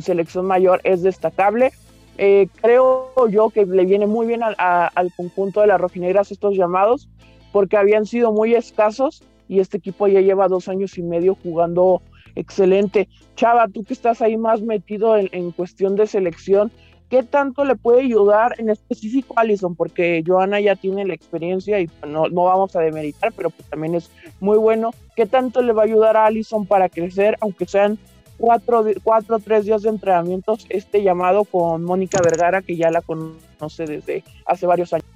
selección 0.01 0.47
mayor 0.47 0.81
es 0.85 1.03
destacable. 1.03 1.73
creo 2.17 3.13
yo 3.29 3.51
que 3.51 3.67
le 3.67 3.85
viene 3.87 4.07
muy 4.07 4.27
bien 4.27 4.43
al 4.45 5.13
conjunto 5.17 5.63
de 5.63 5.67
las 5.67 5.81
rojinegras 5.81 6.31
estos 6.31 6.55
llamados, 6.55 7.09
porque 7.53 7.77
habían 7.77 8.07
sido 8.07 8.33
muy 8.33 8.55
escasos 8.55 9.23
y 9.49 9.61
este 9.61 9.77
equipo 9.77 10.09
ya 10.09 10.21
lleva 10.21 10.49
dos 10.49 10.69
años 10.69 10.97
y 10.99 11.03
medio 11.03 11.37
jugando 11.43 12.03
excelente. 12.35 13.09
Chava, 13.37 13.69
tú 13.69 13.85
que 13.85 13.93
estás 13.93 14.23
ahí 14.23 14.37
más 14.37 14.63
metido 14.63 15.17
en, 15.17 15.51
cuestión 15.53 15.95
de 15.95 16.07
selección, 16.07 16.73
¿qué 17.11 17.23
tanto 17.23 17.65
le 17.65 17.77
puede 17.77 18.03
ayudar 18.03 18.55
en 18.59 18.71
específico 18.71 19.35
a 19.37 19.43
Alison? 19.43 19.77
Porque 19.77 20.25
Joana 20.27 20.61
ya 20.61 20.77
tiene 20.77 21.05
la 21.05 21.15
experiencia 21.15 21.81
y 21.81 21.91
no, 22.07 22.29
no 22.29 22.45
vamos 22.45 22.75
a 22.77 22.81
demeritar, 22.81 23.33
pero 23.37 23.51
pues 23.51 23.69
también 23.69 23.95
es 23.95 24.11
muy 24.41 24.57
bueno. 24.57 24.93
¿Qué 25.15 25.27
tanto 25.27 25.61
le 25.61 25.75
va 25.75 25.83
a 25.83 25.87
ayudar 25.87 26.17
a 26.17 26.27
Alison 26.27 26.65
para 26.67 26.89
crecer, 26.89 27.37
aunque 27.41 27.67
sean 27.67 27.99
cuatro, 28.39 28.85
cuatro 29.05 29.39
tres 29.39 29.67
días 29.67 29.83
de 29.83 29.91
entrenamientos, 29.91 30.67
este 30.71 31.03
llamado 31.03 31.45
con 31.45 31.85
Mónica 31.85 32.21
Vergara, 32.25 32.63
que 32.63 32.77
ya 32.77 32.91
la 32.91 33.03
conoce 33.03 33.85
desde 33.85 34.25
hace 34.47 34.67
varios 34.67 34.93
años? 34.93 35.12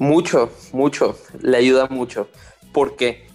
Mucho, 0.00 0.48
mucho, 0.72 1.14
le 1.42 1.58
ayuda 1.58 1.86
mucho. 1.90 2.26
¿Por 2.72 2.96
qué? 2.96 3.26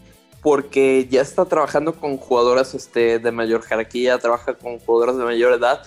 Porque 0.42 1.08
ya 1.12 1.22
está 1.22 1.46
trabajando 1.46 1.94
con 1.94 2.18
jugadoras 2.18 2.74
este, 2.74 3.20
de 3.20 3.32
mayor 3.32 3.62
jerarquía, 3.62 4.18
trabaja 4.18 4.56
con 4.56 4.80
jugadoras 4.80 5.16
de 5.16 5.26
mayor 5.26 5.54
edad, 5.54 5.84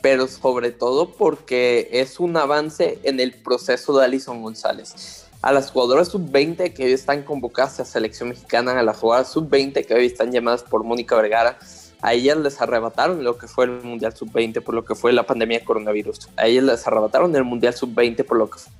pero 0.00 0.26
sobre 0.28 0.70
todo 0.70 1.12
porque 1.12 1.90
es 1.92 2.18
un 2.18 2.34
avance 2.38 2.98
en 3.02 3.20
el 3.20 3.34
proceso 3.34 3.98
de 3.98 4.06
Alison 4.06 4.40
González. 4.40 5.28
A 5.42 5.52
las 5.52 5.70
jugadoras 5.70 6.08
sub-20 6.08 6.72
que 6.72 6.86
hoy 6.86 6.92
están 6.92 7.24
convocadas 7.24 7.78
a 7.80 7.84
selección 7.84 8.30
mexicana, 8.30 8.80
a 8.80 8.82
las 8.82 8.96
jugadoras 8.96 9.30
sub-20 9.32 9.84
que 9.84 9.92
hoy 9.92 10.06
están 10.06 10.32
llamadas 10.32 10.62
por 10.62 10.82
Mónica 10.82 11.14
Vergara, 11.14 11.58
a 12.00 12.14
ellas 12.14 12.38
les 12.38 12.58
arrebataron 12.58 13.22
lo 13.22 13.36
que 13.36 13.48
fue 13.48 13.66
el 13.66 13.82
Mundial 13.82 14.16
Sub-20 14.16 14.62
por 14.62 14.74
lo 14.74 14.82
que 14.82 14.94
fue 14.94 15.12
la 15.12 15.24
pandemia 15.24 15.58
de 15.58 15.64
coronavirus. 15.66 16.30
A 16.36 16.46
ellas 16.46 16.64
les 16.64 16.86
arrebataron 16.86 17.36
el 17.36 17.44
Mundial 17.44 17.74
Sub-20 17.74 18.24
por 18.24 18.38
lo 18.38 18.48
que 18.48 18.58
fue 18.58 18.72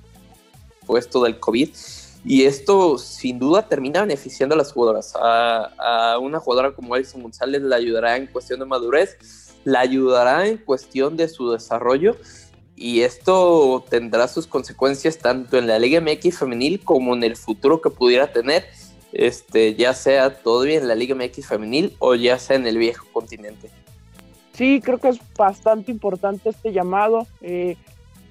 puesto 0.85 1.23
del 1.23 1.39
COVID. 1.39 1.69
Y 2.25 2.43
esto 2.43 2.97
sin 2.97 3.37
duda 3.37 3.67
termina 3.67 4.01
beneficiando 4.01 4.55
a 4.55 4.57
las 4.57 4.71
jugadoras. 4.71 5.13
A, 5.15 6.17
una 6.21 6.39
jugadora 6.39 6.73
como 6.73 6.95
Alison 6.95 7.21
González 7.21 7.61
la 7.61 7.75
ayudará 7.75 8.15
en 8.15 8.27
cuestión 8.27 8.59
de 8.59 8.65
madurez, 8.65 9.17
la 9.65 9.81
ayudará 9.81 10.47
en 10.47 10.57
cuestión 10.57 11.17
de 11.17 11.27
su 11.27 11.51
desarrollo 11.51 12.15
y 12.75 13.01
esto 13.01 13.85
tendrá 13.89 14.27
sus 14.27 14.47
consecuencias 14.47 15.17
tanto 15.17 15.57
en 15.57 15.67
la 15.67 15.79
Liga 15.79 16.01
MX 16.01 16.39
femenil 16.39 16.79
como 16.83 17.13
en 17.13 17.23
el 17.23 17.35
futuro 17.35 17.81
que 17.81 17.89
pudiera 17.89 18.31
tener, 18.31 18.65
este, 19.11 19.75
ya 19.75 19.93
sea 19.93 20.41
todavía 20.41 20.77
en 20.77 20.87
la 20.87 20.95
Liga 20.95 21.15
MX 21.15 21.45
femenil 21.45 21.95
o 21.99 22.15
ya 22.15 22.39
sea 22.39 22.55
en 22.55 22.65
el 22.65 22.77
viejo 22.77 23.05
continente. 23.11 23.69
Sí, 24.53 24.81
creo 24.83 24.99
que 24.99 25.09
es 25.09 25.19
bastante 25.35 25.91
importante 25.91 26.49
este 26.49 26.71
llamado. 26.71 27.27
Eh, 27.41 27.75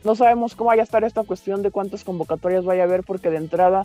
no 0.05 0.15
sabemos 0.15 0.55
cómo 0.55 0.69
vaya 0.69 0.83
a 0.83 0.85
estar 0.85 1.05
esta 1.05 1.23
cuestión 1.23 1.63
de 1.63 1.71
cuántas 1.71 2.05
convocatorias 2.05 2.65
vaya 2.65 2.83
a 2.83 2.87
haber, 2.87 3.03
porque 3.03 3.31
de 3.31 3.37
entrada 3.37 3.85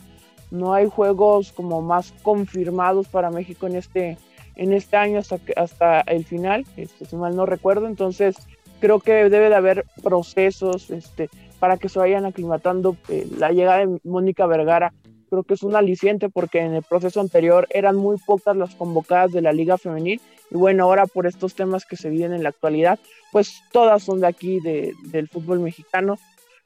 no 0.52 0.74
hay 0.74 0.88
juegos 0.88 1.52
como 1.52 1.82
más 1.82 2.14
confirmados 2.24 3.08
para 3.08 3.30
México 3.30 3.68
en 3.68 3.76
este, 3.76 4.18
en 4.56 4.74
este 4.74 4.98
año 4.98 5.20
hasta, 5.20 5.40
hasta 5.56 6.02
el 6.02 6.26
final, 6.26 6.66
este, 6.78 7.06
si 7.06 7.16
mal 7.16 7.36
no 7.36 7.46
recuerdo. 7.46 7.88
Entonces, 7.88 8.38
creo 8.80 9.00
que 9.00 9.30
debe 9.30 9.50
de 9.50 9.56
haber 9.56 9.86
procesos 10.02 10.90
este, 10.90 11.30
para 11.60 11.78
que 11.78 11.90
se 11.90 12.00
vayan 12.00 12.26
aclimatando. 12.26 12.96
Eh, 13.10 13.28
la 13.38 13.52
llegada 13.52 13.86
de 13.86 14.00
Mónica 14.04 14.46
Vergara 14.46 14.94
creo 15.30 15.44
que 15.44 15.54
es 15.54 15.64
un 15.64 15.76
aliciente 15.76 16.30
porque 16.30 16.60
en 16.60 16.74
el 16.74 16.84
proceso 16.84 17.22
anterior 17.22 17.68
eran 17.70 17.96
muy 17.96 18.18
pocas 18.18 18.56
las 18.56 18.76
convocadas 18.76 19.32
de 19.32 19.42
la 19.42 19.52
Liga 19.52 19.78
Femenil 19.78 20.22
y 20.50 20.56
bueno, 20.56 20.84
ahora 20.84 21.06
por 21.06 21.28
estos 21.28 21.56
temas 21.56 21.86
que 21.86 21.98
se 21.98 22.10
viven 22.10 22.34
en 22.34 22.44
la 22.44 22.50
actualidad, 22.50 23.00
pues 23.32 23.62
todas 23.72 24.04
son 24.04 24.22
de 24.22 24.28
aquí, 24.28 24.60
de, 24.60 24.94
del 25.04 25.28
fútbol 25.28 25.60
mexicano, 25.60 26.18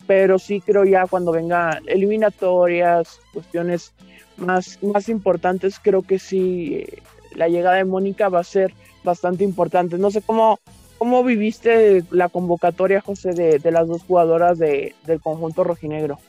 pero 0.08 0.39
sí 0.39 0.62
creo 0.62 0.84
ya 0.86 1.08
cuando 1.08 1.32
venga 1.32 1.80
eliminatorias, 1.88 3.20
cuestiones 3.34 3.94
más, 4.38 4.82
más 4.84 5.10
importantes, 5.10 5.80
creo 5.80 6.03
que 6.03 6.20
sí 6.20 6.75
eh, 6.75 7.01
la 7.36 7.48
llegada 7.48 7.77
de 7.77 7.86
Mónica 7.86 8.30
va 8.30 8.39
a 8.39 8.44
ser 8.44 8.74
bastante 9.03 9.44
importante. 9.44 9.98
No 9.98 10.12
sé 10.12 10.22
cómo, 10.22 10.60
cómo 10.98 11.24
viviste 11.24 12.03
la 12.12 12.30
convocatoria, 12.30 13.01
José, 13.01 13.34
de, 13.34 13.60
de 13.60 13.72
las 13.72 13.88
dos 13.88 14.03
jugadoras 14.03 14.60
de, 14.60 14.96
del 15.06 15.22
conjunto 15.22 15.63
rojinegro 15.63 16.20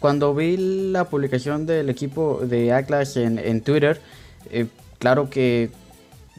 cuando 0.00 0.34
vi 0.34 0.56
la 0.56 1.04
publicación 1.04 1.66
del 1.66 1.90
equipo 1.90 2.40
de 2.42 2.72
Atlas 2.72 3.16
en, 3.16 3.60
Twitter, 3.62 4.00
eh, 4.50 4.66
claro 4.98 5.28
que 5.28 5.70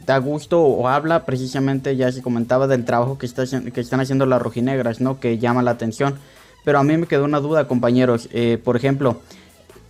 da 0.06 0.18
gusto 0.18 0.62
o 0.62 0.88
habla 0.88 1.26
precisamente, 1.26 1.96
ya 1.96 2.10
se 2.10 2.22
comentaba, 2.22 2.66
del 2.66 2.84
trabajo 2.84 3.18
que, 3.18 3.26
está, 3.26 3.44
que 3.46 3.80
están 3.80 4.00
haciendo 4.00 4.26
las 4.26 4.40
rojinegras, 4.40 5.00
¿no? 5.00 5.20
Que 5.20 5.38
llama 5.38 5.62
la 5.62 5.72
atención. 5.72 6.18
Pero 6.64 6.78
a 6.78 6.82
mí 6.82 6.96
me 6.96 7.06
quedó 7.06 7.24
una 7.24 7.40
duda, 7.40 7.68
compañeros. 7.68 8.28
Eh, 8.32 8.58
por 8.62 8.76
ejemplo, 8.76 9.20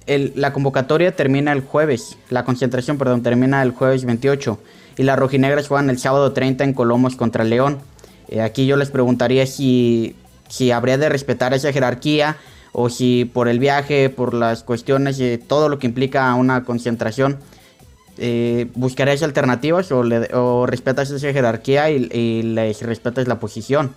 la 0.07 0.53
convocatoria 0.53 1.15
termina 1.15 1.53
el 1.53 1.61
jueves, 1.61 2.17
la 2.31 2.45
concentración, 2.45 2.99
perdón, 2.99 3.23
termina 3.23 3.63
el 3.63 3.71
jueves 3.71 4.05
28. 4.05 4.59
Y 4.97 5.03
las 5.05 5.19
rojinegras 5.19 5.69
juegan 5.69 5.91
el 5.91 5.99
sábado 5.99 6.33
30 6.33 6.65
en 6.65 6.75
Colomos 6.75 7.17
contra 7.17 7.45
León. 7.45 7.79
Eh, 8.29 8.41
aquí 8.41 8.67
yo 8.67 8.77
les 8.77 8.91
preguntaría 8.91 9.47
si, 9.47 10.17
si 10.49 10.73
habría 10.73 10.99
de 10.99 11.09
respetar 11.09 11.55
esa 11.55 11.73
jerarquía 11.73 12.37
o 12.73 12.89
si 12.89 13.25
por 13.25 13.49
el 13.49 13.59
viaje, 13.59 14.11
por 14.11 14.35
las 14.35 14.63
cuestiones 14.63 15.21
y 15.21 15.39
todo 15.39 15.69
lo 15.69 15.79
que 15.79 15.87
implica 15.87 16.35
una 16.35 16.65
concentración, 16.65 17.39
eh, 18.19 18.69
buscarías 18.75 19.23
alternativas 19.23 19.91
o, 19.93 20.03
le, 20.03 20.29
o 20.35 20.67
respetas 20.67 21.11
esa 21.11 21.33
jerarquía 21.33 21.91
y, 21.91 22.43
les 22.43 22.83
respetas 22.83 23.27
la 23.27 23.39
posición. 23.39 23.95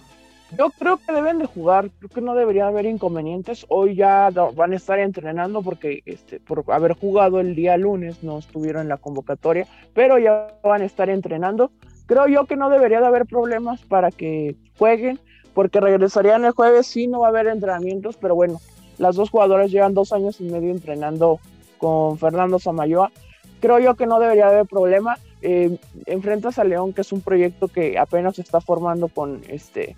Yo 0.57 0.69
creo 0.77 0.97
que 0.97 1.11
deben 1.11 1.39
de 1.39 1.45
jugar, 1.47 1.89
creo 1.97 2.09
que 2.09 2.21
no 2.21 2.35
debería 2.35 2.67
haber 2.67 2.85
inconvenientes. 2.85 3.65
Hoy 3.69 3.95
ya 3.95 4.29
van 4.29 4.71
a 4.71 4.75
estar 4.75 4.99
entrenando 4.99 5.63
porque 5.63 6.03
este, 6.05 6.39
por 6.39 6.63
haber 6.71 6.93
jugado 6.93 7.39
el 7.39 7.55
día 7.55 7.75
lunes 7.75 8.23
no 8.23 8.37
estuvieron 8.37 8.83
en 8.83 8.89
la 8.89 8.97
convocatoria, 8.97 9.67
pero 9.93 10.19
ya 10.19 10.55
van 10.63 10.83
a 10.83 10.85
estar 10.85 11.09
entrenando. 11.09 11.71
Creo 12.05 12.27
yo 12.27 12.45
que 12.45 12.55
no 12.55 12.69
debería 12.69 13.01
de 13.01 13.07
haber 13.07 13.25
problemas 13.25 13.81
para 13.81 14.11
que 14.11 14.55
jueguen 14.77 15.19
porque 15.53 15.79
regresarían 15.79 16.45
el 16.45 16.51
jueves, 16.51 16.87
sí, 16.87 17.07
no 17.07 17.21
va 17.21 17.27
a 17.27 17.29
haber 17.29 17.47
entrenamientos, 17.47 18.17
pero 18.17 18.35
bueno, 18.35 18.59
las 18.97 19.15
dos 19.15 19.29
jugadoras 19.29 19.71
llevan 19.71 19.93
dos 19.93 20.13
años 20.13 20.39
y 20.39 20.43
medio 20.43 20.71
entrenando 20.71 21.39
con 21.77 22.17
Fernando 22.17 22.59
Samayoa. 22.59 23.11
Creo 23.59 23.79
yo 23.79 23.95
que 23.95 24.05
no 24.05 24.19
debería 24.19 24.47
haber 24.47 24.65
problema. 24.65 25.17
Eh, 25.41 25.77
enfrentas 26.05 26.59
a 26.59 26.63
León, 26.63 26.93
que 26.93 27.01
es 27.01 27.11
un 27.11 27.21
proyecto 27.21 27.67
que 27.67 27.97
apenas 27.97 28.35
se 28.35 28.41
está 28.41 28.61
formando 28.61 29.07
con 29.07 29.41
este, 29.49 29.95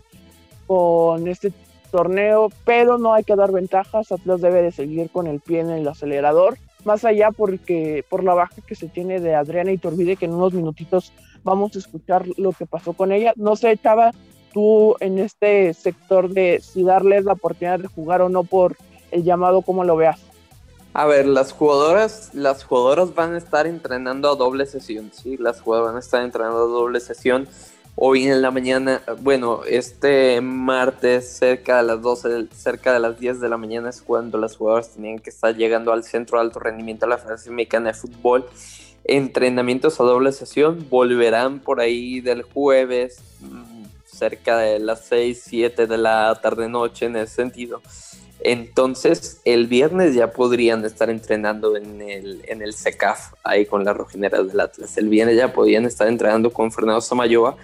con 0.68 1.28
este 1.28 1.52
torneo, 1.92 2.50
pero 2.64 2.98
no 2.98 3.14
hay 3.14 3.24
que 3.24 3.36
dar 3.36 3.52
ventajas. 3.52 4.12
Atlas 4.12 4.42
debe 4.42 4.62
de 4.62 4.72
seguir 4.72 5.10
con 5.10 5.28
el 5.28 5.40
pie 5.40 5.60
en 5.62 5.70
el 5.70 5.88
acelerador. 5.88 6.58
Más 6.84 7.06
allá 7.06 7.32
porque 7.32 8.06
por 8.10 8.24
la 8.24 8.34
baja 8.34 8.56
que 8.68 8.76
se 8.76 8.88
tiene 8.88 9.20
de 9.20 9.36
Adriana 9.36 9.72
Iturbide, 9.72 10.18
que 10.18 10.26
en 10.26 10.34
unos 10.34 10.54
minutitos 10.54 11.12
vamos 11.44 11.76
a 11.76 11.80
escuchar 11.80 12.26
lo 12.38 12.52
que 12.52 12.66
pasó 12.66 12.94
con 12.94 13.12
ella. 13.12 13.34
No 13.36 13.56
sé, 13.56 13.78
Chava, 13.78 14.12
tú 14.56 14.96
en 15.02 15.20
este 15.20 15.74
sector 15.74 16.30
de 16.30 16.62
si 16.62 16.82
darles 16.82 17.26
la 17.26 17.34
oportunidad 17.34 17.78
de 17.78 17.90
jugar 17.90 18.22
o 18.22 18.30
no 18.30 18.46
por 18.46 18.78
el 19.12 19.26
llamado, 19.26 19.62
¿cómo 19.62 19.84
lo 19.84 19.98
veas? 19.98 20.22
A 20.94 21.06
ver, 21.06 21.28
las 21.28 21.52
jugadoras, 21.52 22.30
las 22.34 22.64
jugadoras 22.64 23.14
van 23.14 23.34
a 23.34 23.38
estar 23.38 23.68
entrenando 23.68 24.32
a 24.32 24.36
doble 24.36 24.66
sesión, 24.66 25.12
sí, 25.14 25.36
las 25.36 25.60
jugadoras 25.60 25.92
van 25.92 25.98
a 25.98 26.00
estar 26.00 26.24
entrenando 26.24 26.58
a 26.58 26.68
doble 26.68 27.02
sesión. 27.02 27.50
Hoy 27.98 28.28
en 28.28 28.42
la 28.42 28.50
mañana, 28.50 29.02
bueno, 29.20 29.62
este 29.68 30.40
martes 30.40 31.38
cerca 31.38 31.78
de 31.78 31.84
las 31.84 32.02
12, 32.02 32.48
cerca 32.56 32.94
de 32.94 33.00
las 33.02 33.20
10 33.20 33.42
de 33.42 33.50
la 33.50 33.58
mañana 33.58 33.90
es 33.90 34.02
cuando 34.02 34.38
las 34.38 34.56
jugadoras 34.56 34.94
tenían 34.94 35.20
que 35.20 35.32
estar 35.32 35.54
llegando 35.54 35.92
al 35.92 36.06
centro 36.06 36.38
de 36.38 36.46
alto 36.46 36.60
rendimiento 36.60 37.06
de 37.06 37.10
la 37.10 37.18
Federación 37.18 37.56
Mexicana 37.56 37.90
de 37.90 37.94
Fútbol. 37.94 38.46
Entrenamientos 39.04 40.00
a 40.00 40.04
doble 40.04 40.32
sesión 40.32 40.88
volverán 40.90 41.60
por 41.60 41.82
ahí 41.82 42.22
del 42.22 42.44
jueves 42.44 43.20
cerca 44.18 44.58
de 44.58 44.80
las 44.80 45.06
6, 45.06 45.44
7 45.46 45.88
de 45.88 45.98
la 45.98 46.40
tarde-noche 46.42 47.06
en 47.06 47.16
ese 47.18 47.36
sentido. 47.36 47.82
Entonces, 48.40 49.42
el 49.46 49.68
viernes 49.68 50.14
ya 50.14 50.32
podrían 50.32 50.86
estar 50.86 51.10
entrenando 51.10 51.76
en 51.78 52.02
el, 52.02 52.44
en 52.48 52.62
el 52.62 52.74
CECAF, 52.74 53.34
ahí 53.44 53.66
con 53.66 53.84
las 53.84 53.96
rojineras 53.98 54.48
del 54.48 54.60
Atlas. 54.60 54.98
El 54.98 55.10
viernes 55.10 55.38
ya 55.38 55.54
podían 55.54 55.86
estar 55.86 56.08
entrenando 56.08 56.52
con 56.52 56.72
Fernando 56.72 57.02
Samayoa. 57.02 57.58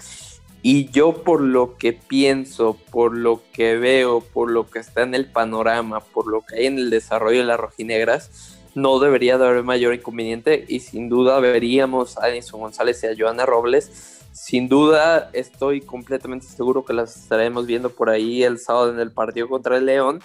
Y 0.63 0.89
yo, 0.89 1.23
por 1.23 1.41
lo 1.41 1.77
que 1.77 1.93
pienso, 1.93 2.77
por 2.91 3.15
lo 3.15 3.41
que 3.51 3.77
veo, 3.77 4.21
por 4.21 4.51
lo 4.51 4.69
que 4.69 4.79
está 4.79 5.01
en 5.01 5.15
el 5.15 5.25
panorama, 5.25 5.99
por 5.99 6.27
lo 6.27 6.41
que 6.41 6.55
hay 6.55 6.65
en 6.67 6.77
el 6.77 6.89
desarrollo 6.89 7.39
de 7.39 7.45
las 7.45 7.59
rojinegras, 7.59 8.60
no 8.75 8.99
debería 8.99 9.37
de 9.37 9.47
haber 9.47 9.63
mayor 9.63 9.93
inconveniente. 9.93 10.65
Y 10.67 10.79
sin 10.79 11.09
duda 11.09 11.39
veríamos 11.39 12.17
a 12.17 12.29
Edison 12.29 12.61
González 12.61 13.03
y 13.03 13.07
a 13.07 13.15
Joana 13.17 13.45
Robles 13.45 14.19
sin 14.33 14.69
duda, 14.69 15.29
estoy 15.33 15.81
completamente 15.81 16.45
seguro 16.45 16.85
que 16.85 16.93
las 16.93 17.17
estaremos 17.17 17.65
viendo 17.65 17.89
por 17.89 18.09
ahí 18.09 18.43
el 18.43 18.59
sábado 18.59 18.91
en 18.91 18.99
el 18.99 19.11
partido 19.11 19.49
contra 19.49 19.75
el 19.77 19.85
León, 19.85 20.21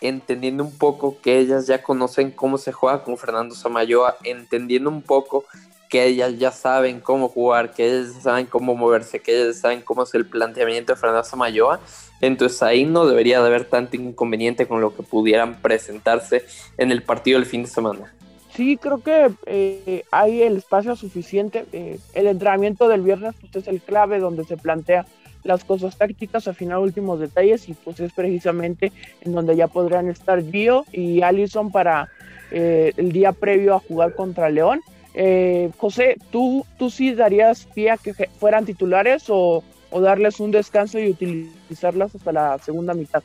entendiendo 0.00 0.64
un 0.64 0.76
poco 0.76 1.20
que 1.20 1.38
ellas 1.38 1.66
ya 1.66 1.82
conocen 1.82 2.30
cómo 2.30 2.56
se 2.56 2.72
juega 2.72 3.04
con 3.04 3.18
Fernando 3.18 3.54
Samayoa, 3.54 4.16
entendiendo 4.24 4.88
un 4.88 5.02
poco 5.02 5.44
que 5.88 6.04
ellas 6.04 6.38
ya 6.38 6.50
saben 6.50 7.00
cómo 7.00 7.28
jugar, 7.28 7.72
que 7.72 7.86
ellas 7.86 8.14
saben 8.22 8.46
cómo 8.46 8.74
moverse, 8.74 9.20
que 9.20 9.42
ellas 9.42 9.56
saben 9.58 9.80
cómo 9.80 10.02
es 10.02 10.14
el 10.14 10.26
planteamiento 10.26 10.92
de 10.92 10.98
Fernando 10.98 11.24
Samayoa. 11.24 11.80
Entonces 12.20 12.62
ahí 12.62 12.84
no 12.84 13.06
debería 13.06 13.40
de 13.40 13.46
haber 13.46 13.64
tanto 13.64 13.96
inconveniente 13.96 14.66
con 14.66 14.80
lo 14.80 14.94
que 14.94 15.02
pudieran 15.02 15.60
presentarse 15.60 16.44
en 16.78 16.90
el 16.90 17.02
partido 17.02 17.38
del 17.38 17.46
fin 17.46 17.62
de 17.62 17.68
semana. 17.68 18.12
Sí, 18.54 18.78
creo 18.78 19.02
que 19.02 19.30
eh, 19.44 20.04
hay 20.10 20.42
el 20.42 20.56
espacio 20.56 20.96
suficiente. 20.96 21.66
Eh, 21.72 21.98
el 22.14 22.26
entrenamiento 22.26 22.88
del 22.88 23.02
viernes 23.02 23.34
pues, 23.38 23.54
es 23.56 23.68
el 23.68 23.82
clave 23.82 24.18
donde 24.18 24.44
se 24.44 24.56
plantea 24.56 25.04
las 25.44 25.62
cosas 25.62 25.96
tácticas, 25.96 26.48
afinar 26.48 26.78
últimos 26.78 27.20
detalles 27.20 27.68
y 27.68 27.74
pues 27.74 28.00
es 28.00 28.12
precisamente 28.12 28.92
en 29.20 29.32
donde 29.32 29.56
ya 29.56 29.68
podrían 29.68 30.08
estar 30.08 30.42
Gio 30.42 30.84
y 30.92 31.22
Allison 31.22 31.70
para 31.70 32.08
eh, 32.50 32.92
el 32.96 33.12
día 33.12 33.32
previo 33.32 33.74
a 33.74 33.78
jugar 33.78 34.14
contra 34.14 34.50
León. 34.50 34.80
José, 35.78 36.16
¿tú, 36.30 36.66
¿tú 36.78 36.90
sí 36.90 37.14
darías 37.14 37.66
pie 37.74 37.90
a 37.90 37.96
que 37.96 38.12
fueran 38.38 38.66
titulares 38.66 39.24
o, 39.28 39.64
darles 39.90 40.40
un 40.40 40.50
descanso 40.50 40.98
y 40.98 41.08
utilizarlas 41.08 42.14
hasta 42.14 42.32
la 42.32 42.58
segunda 42.58 42.92
mitad? 42.92 43.22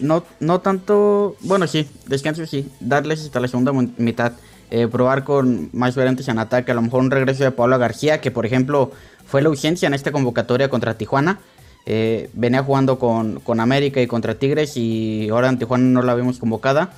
no, 0.00 0.24
no 0.40 0.60
tanto, 0.60 1.36
bueno, 1.40 1.66
sí, 1.66 1.88
descanso 2.06 2.46
sí, 2.46 2.70
darles 2.80 3.22
hasta 3.22 3.40
la 3.40 3.48
segunda 3.48 3.72
mitad, 3.72 4.32
eh, 4.70 4.88
probar 4.88 5.24
con 5.24 5.70
más 5.72 5.94
variantes 5.94 6.28
en 6.28 6.38
ataque, 6.38 6.72
a 6.72 6.74
lo 6.74 6.82
mejor 6.82 7.00
un 7.00 7.10
regreso 7.10 7.44
de 7.44 7.50
Pablo 7.52 7.78
García, 7.78 8.20
que 8.20 8.30
por 8.30 8.44
ejemplo 8.44 8.90
fue 9.26 9.42
la 9.42 9.50
urgencia 9.50 9.86
en 9.86 9.94
esta 9.94 10.12
convocatoria 10.12 10.68
contra 10.68 10.94
Tijuana. 10.94 11.40
Eh, 11.84 12.30
venía 12.34 12.62
jugando 12.62 12.98
con, 12.98 13.40
con, 13.40 13.58
América 13.58 14.00
y 14.00 14.06
contra 14.06 14.36
Tigres 14.36 14.76
y 14.76 15.28
ahora 15.30 15.48
en 15.48 15.58
Tijuana 15.58 15.84
no 15.84 16.02
la 16.02 16.14
vimos 16.14 16.38
convocada. 16.38 16.90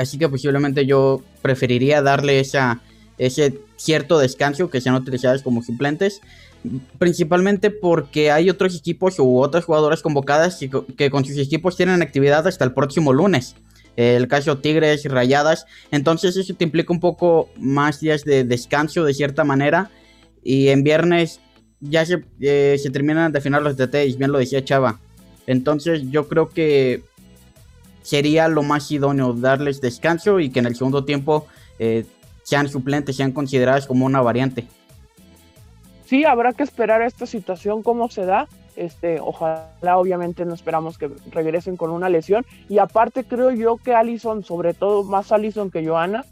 Así 0.00 0.18
que 0.18 0.28
posiblemente 0.28 0.86
yo 0.86 1.22
preferiría 1.42 2.02
darle 2.02 2.40
esa, 2.40 2.80
ese 3.18 3.58
cierto 3.76 4.18
descanso 4.18 4.70
que 4.70 4.80
sean 4.80 4.94
utilizadas 4.94 5.42
como 5.42 5.62
suplentes 5.62 6.20
principalmente 6.98 7.70
porque 7.70 8.30
hay 8.30 8.50
otros 8.50 8.76
equipos 8.76 9.18
u 9.18 9.38
otras 9.38 9.64
jugadoras 9.64 10.02
convocadas 10.02 10.58
que, 10.96 11.10
con 11.10 11.24
sus 11.24 11.38
equipos 11.38 11.76
tienen 11.76 12.02
actividad 12.02 12.46
hasta 12.46 12.64
el 12.64 12.72
próximo 12.72 13.12
lunes. 13.12 13.56
El 13.96 14.28
caso 14.28 14.58
Tigres 14.58 15.04
Rayadas. 15.04 15.66
Entonces 15.90 16.36
eso 16.36 16.54
te 16.54 16.64
implica 16.64 16.92
un 16.92 17.00
poco 17.00 17.48
más 17.56 18.00
días 18.00 18.24
de 18.24 18.44
descanso 18.44 19.04
de 19.04 19.14
cierta 19.14 19.44
manera. 19.44 19.90
Y 20.42 20.68
en 20.68 20.84
viernes 20.84 21.40
ya 21.80 22.04
se, 22.06 22.24
eh, 22.40 22.76
se 22.78 22.90
terminan 22.90 23.32
de 23.32 23.38
afinar 23.38 23.62
los 23.62 23.76
detalles, 23.76 24.16
bien 24.16 24.32
lo 24.32 24.38
decía 24.38 24.64
Chava. 24.64 25.00
Entonces 25.46 26.10
yo 26.10 26.28
creo 26.28 26.48
que 26.50 27.02
sería 28.02 28.48
lo 28.48 28.62
más 28.62 28.90
idóneo 28.90 29.32
darles 29.32 29.80
descanso 29.80 30.40
y 30.40 30.50
que 30.50 30.60
en 30.60 30.66
el 30.66 30.76
segundo 30.76 31.04
tiempo 31.04 31.46
eh, 31.78 32.04
sean 32.42 32.68
suplentes, 32.68 33.16
sean 33.16 33.32
consideradas 33.32 33.86
como 33.86 34.06
una 34.06 34.20
variante. 34.20 34.66
sí, 36.06 36.24
habrá 36.24 36.52
que 36.52 36.64
esperar 36.64 37.02
esta 37.02 37.26
situación, 37.26 37.82
cómo 37.82 38.10
se 38.10 38.24
da. 38.24 38.48
Este, 38.76 39.20
ojalá, 39.20 39.98
obviamente, 39.98 40.44
no 40.44 40.54
esperamos 40.54 40.96
que 40.96 41.10
regresen 41.30 41.76
con 41.76 41.90
una 41.90 42.08
lesión. 42.08 42.46
Y 42.68 42.78
aparte, 42.78 43.24
creo 43.24 43.50
yo 43.50 43.76
que 43.76 43.94
Allison, 43.94 44.42
sobre 44.42 44.74
todo 44.74 45.04
más 45.04 45.32
Allison 45.32 45.70
que 45.70 45.86
Joana, 45.86 46.24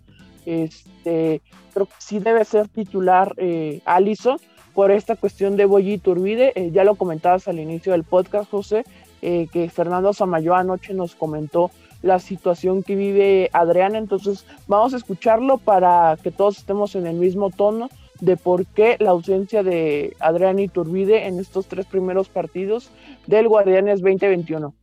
este, 0.46 1.42
creo 1.74 1.86
que 1.86 1.92
sí 1.98 2.18
debe 2.18 2.44
ser 2.44 2.68
titular 2.68 3.34
eh, 3.36 3.80
Allison 3.84 4.38
por 4.74 4.90
esta 4.90 5.16
cuestión 5.16 5.56
de 5.56 5.66
Boyi 5.66 5.98
Turbide. 5.98 6.52
Eh, 6.54 6.70
ya 6.72 6.84
lo 6.84 6.94
comentabas 6.94 7.48
al 7.48 7.58
inicio 7.58 7.92
del 7.92 8.04
podcast, 8.04 8.50
José, 8.50 8.84
eh, 9.22 9.48
que 9.52 9.70
Fernando 9.70 10.12
Samayo 10.12 10.54
anoche 10.54 10.94
nos 10.94 11.14
comentó 11.14 11.70
la 12.02 12.18
situación 12.18 12.82
que 12.82 12.94
vive 12.94 13.50
Adriana. 13.52 13.98
Entonces, 13.98 14.44
vamos 14.66 14.94
a 14.94 14.98
escucharlo 14.98 15.58
para 15.58 16.16
que 16.22 16.30
todos 16.30 16.58
estemos 16.58 16.94
en 16.94 17.06
el 17.06 17.16
mismo 17.16 17.50
tono 17.50 17.88
de 18.20 18.36
por 18.36 18.66
qué 18.66 18.96
la 18.98 19.10
ausencia 19.10 19.62
de 19.62 20.16
Adrián 20.18 20.58
Iturbide 20.58 21.26
en 21.26 21.38
estos 21.38 21.66
tres 21.66 21.86
primeros 21.86 22.28
partidos 22.28 22.90
del 23.26 23.48
Guardianes 23.48 24.00
2021. 24.00 24.74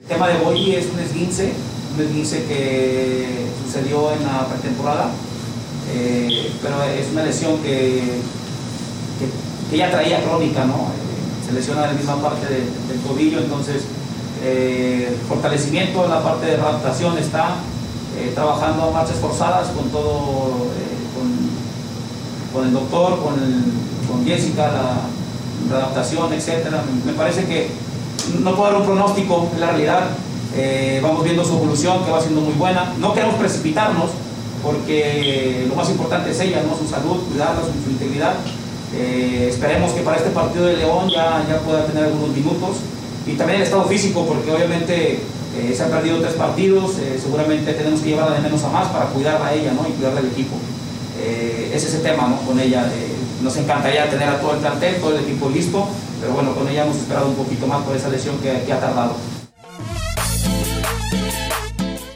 El 0.00 0.06
tema 0.08 0.28
de 0.28 0.38
Boyi 0.44 0.74
es 0.74 0.90
un 0.92 0.98
esguince, 1.00 1.52
un 1.94 2.04
esguince 2.04 2.44
que 2.46 3.26
sucedió 3.64 4.12
en 4.12 4.22
la 4.24 4.46
pretemporada, 4.48 5.10
eh, 5.94 6.50
pero 6.62 6.82
es 6.84 7.10
una 7.12 7.24
lesión 7.24 7.62
que, 7.62 8.00
ya 9.72 9.90
traía 9.90 10.22
crónica, 10.22 10.64
¿no? 10.64 10.74
Eh, 10.74 11.46
se 11.46 11.52
lesiona 11.52 11.84
en 11.84 11.90
la 11.90 11.94
misma 11.94 12.16
parte 12.16 12.46
del 12.46 13.00
tobillo, 13.06 13.38
entonces 13.40 13.84
eh, 14.42 15.16
fortalecimiento 15.28 16.04
en 16.04 16.10
la 16.10 16.22
parte 16.22 16.46
de 16.46 16.54
adaptación 16.54 17.18
está, 17.18 17.56
eh, 18.18 18.32
trabajando 18.34 18.84
a 18.84 18.90
marchas 18.90 19.16
forzadas 19.16 19.68
con 19.68 19.88
todo, 19.90 20.68
con, 22.52 22.64
el 22.64 22.72
doctor, 22.72 23.20
con, 23.22 23.34
Jessica, 24.24 24.68
la 24.68 24.96
readaptación, 25.68 26.32
etc. 26.32 26.66
Me 27.04 27.12
parece 27.12 27.44
que 27.44 27.68
no 28.42 28.54
puedo 28.54 28.70
dar 28.70 28.80
un 28.80 28.86
pronóstico, 28.86 29.50
en 29.54 29.60
la 29.60 29.66
realidad 29.66 30.02
vamos 31.02 31.24
viendo 31.24 31.44
su 31.44 31.54
evolución 31.54 32.04
que 32.04 32.12
va 32.12 32.20
siendo 32.20 32.40
muy 32.40 32.54
buena. 32.54 32.94
No 33.00 33.12
queremos 33.12 33.34
precipitarnos 33.34 34.10
porque 34.64 35.66
lo 35.68 35.74
más 35.74 35.90
importante 35.90 36.30
es 36.30 36.40
ella, 36.40 36.62
¿no? 36.66 36.76
su 36.76 36.88
salud, 36.88 37.18
cuidarla, 37.28 37.60
su, 37.62 37.90
integridad. 37.90 38.34
Esperemos 39.48 39.92
que 39.92 40.02
para 40.02 40.16
este 40.16 40.30
partido 40.30 40.66
de 40.66 40.76
León 40.76 41.08
ya, 41.08 41.44
ya 41.48 41.58
pueda 41.60 41.86
tener 41.86 42.04
algunos 42.04 42.28
minutos 42.30 42.78
y 43.26 43.32
también 43.32 43.60
el 43.60 43.64
estado 43.64 43.84
físico 43.84 44.26
porque 44.26 44.50
obviamente 44.52 45.18
eh, 45.56 45.72
se 45.72 45.84
han 45.84 45.90
perdido 45.90 46.20
tres 46.20 46.34
partidos, 46.34 46.98
eh, 46.98 47.16
seguramente 47.20 47.72
tenemos 47.74 48.00
que 48.00 48.10
llevarla 48.10 48.34
de 48.34 48.42
menos 48.42 48.64
a 48.64 48.70
más 48.70 48.88
para 48.88 49.06
cuidarla 49.06 49.46
a 49.46 49.54
ella 49.54 49.72
¿no? 49.72 49.88
y 49.88 49.92
cuidarla 49.92 50.20
al 50.20 50.26
equipo. 50.26 50.56
Eh, 51.20 51.70
ese 51.72 51.88
es 51.88 51.94
el 51.94 52.02
tema 52.02 52.26
¿no? 52.26 52.38
con 52.46 52.58
ella. 52.58 52.84
nos 53.40 53.56
encantaría 53.56 54.10
tener 54.10 54.28
a 54.28 54.40
todo 54.40 54.54
el 54.54 54.58
plantel, 54.58 54.96
todo 55.00 55.16
el 55.16 55.22
equipo 55.24 55.48
listo, 55.48 55.86
pero 56.20 56.32
bueno, 56.32 56.54
con 56.54 56.68
ella 56.68 56.84
hemos 56.84 56.96
esperado 56.96 57.28
un 57.28 57.36
poquito 57.36 57.68
más 57.68 57.82
por 57.82 57.94
esa 57.94 58.08
lesión 58.08 58.36
que, 58.38 58.50
ha 58.50 58.80
tardado. 58.80 59.14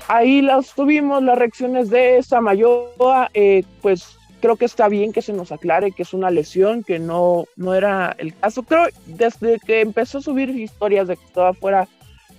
Ahí 0.09 0.43
las 0.43 0.75
tuvimos, 0.75 1.23
las 1.23 1.39
reacciones 1.39 1.91
de 1.91 2.23
Samayoa, 2.23 3.31
pues 3.83 4.05
creo 4.41 4.57
que 4.57 4.65
está 4.65 4.89
bien 4.89 5.13
que 5.13 5.23
se 5.23 5.33
nos 5.33 5.53
aclare 5.53 5.93
que 5.93 6.03
es 6.03 6.13
una 6.13 6.31
lesión, 6.31 6.85
que 6.85 6.99
no, 6.99 7.45
no 7.57 7.75
era 7.75 8.15
el 8.19 8.35
caso. 8.35 8.63
Creo 8.63 8.87
desde 9.07 9.59
que 9.59 9.81
empezó 9.81 10.19
a 10.19 10.23
subir 10.23 10.51
historias 10.51 11.09
de 11.09 11.17
que 11.17 11.25
estaba 11.25 11.55
fuera 11.55 11.89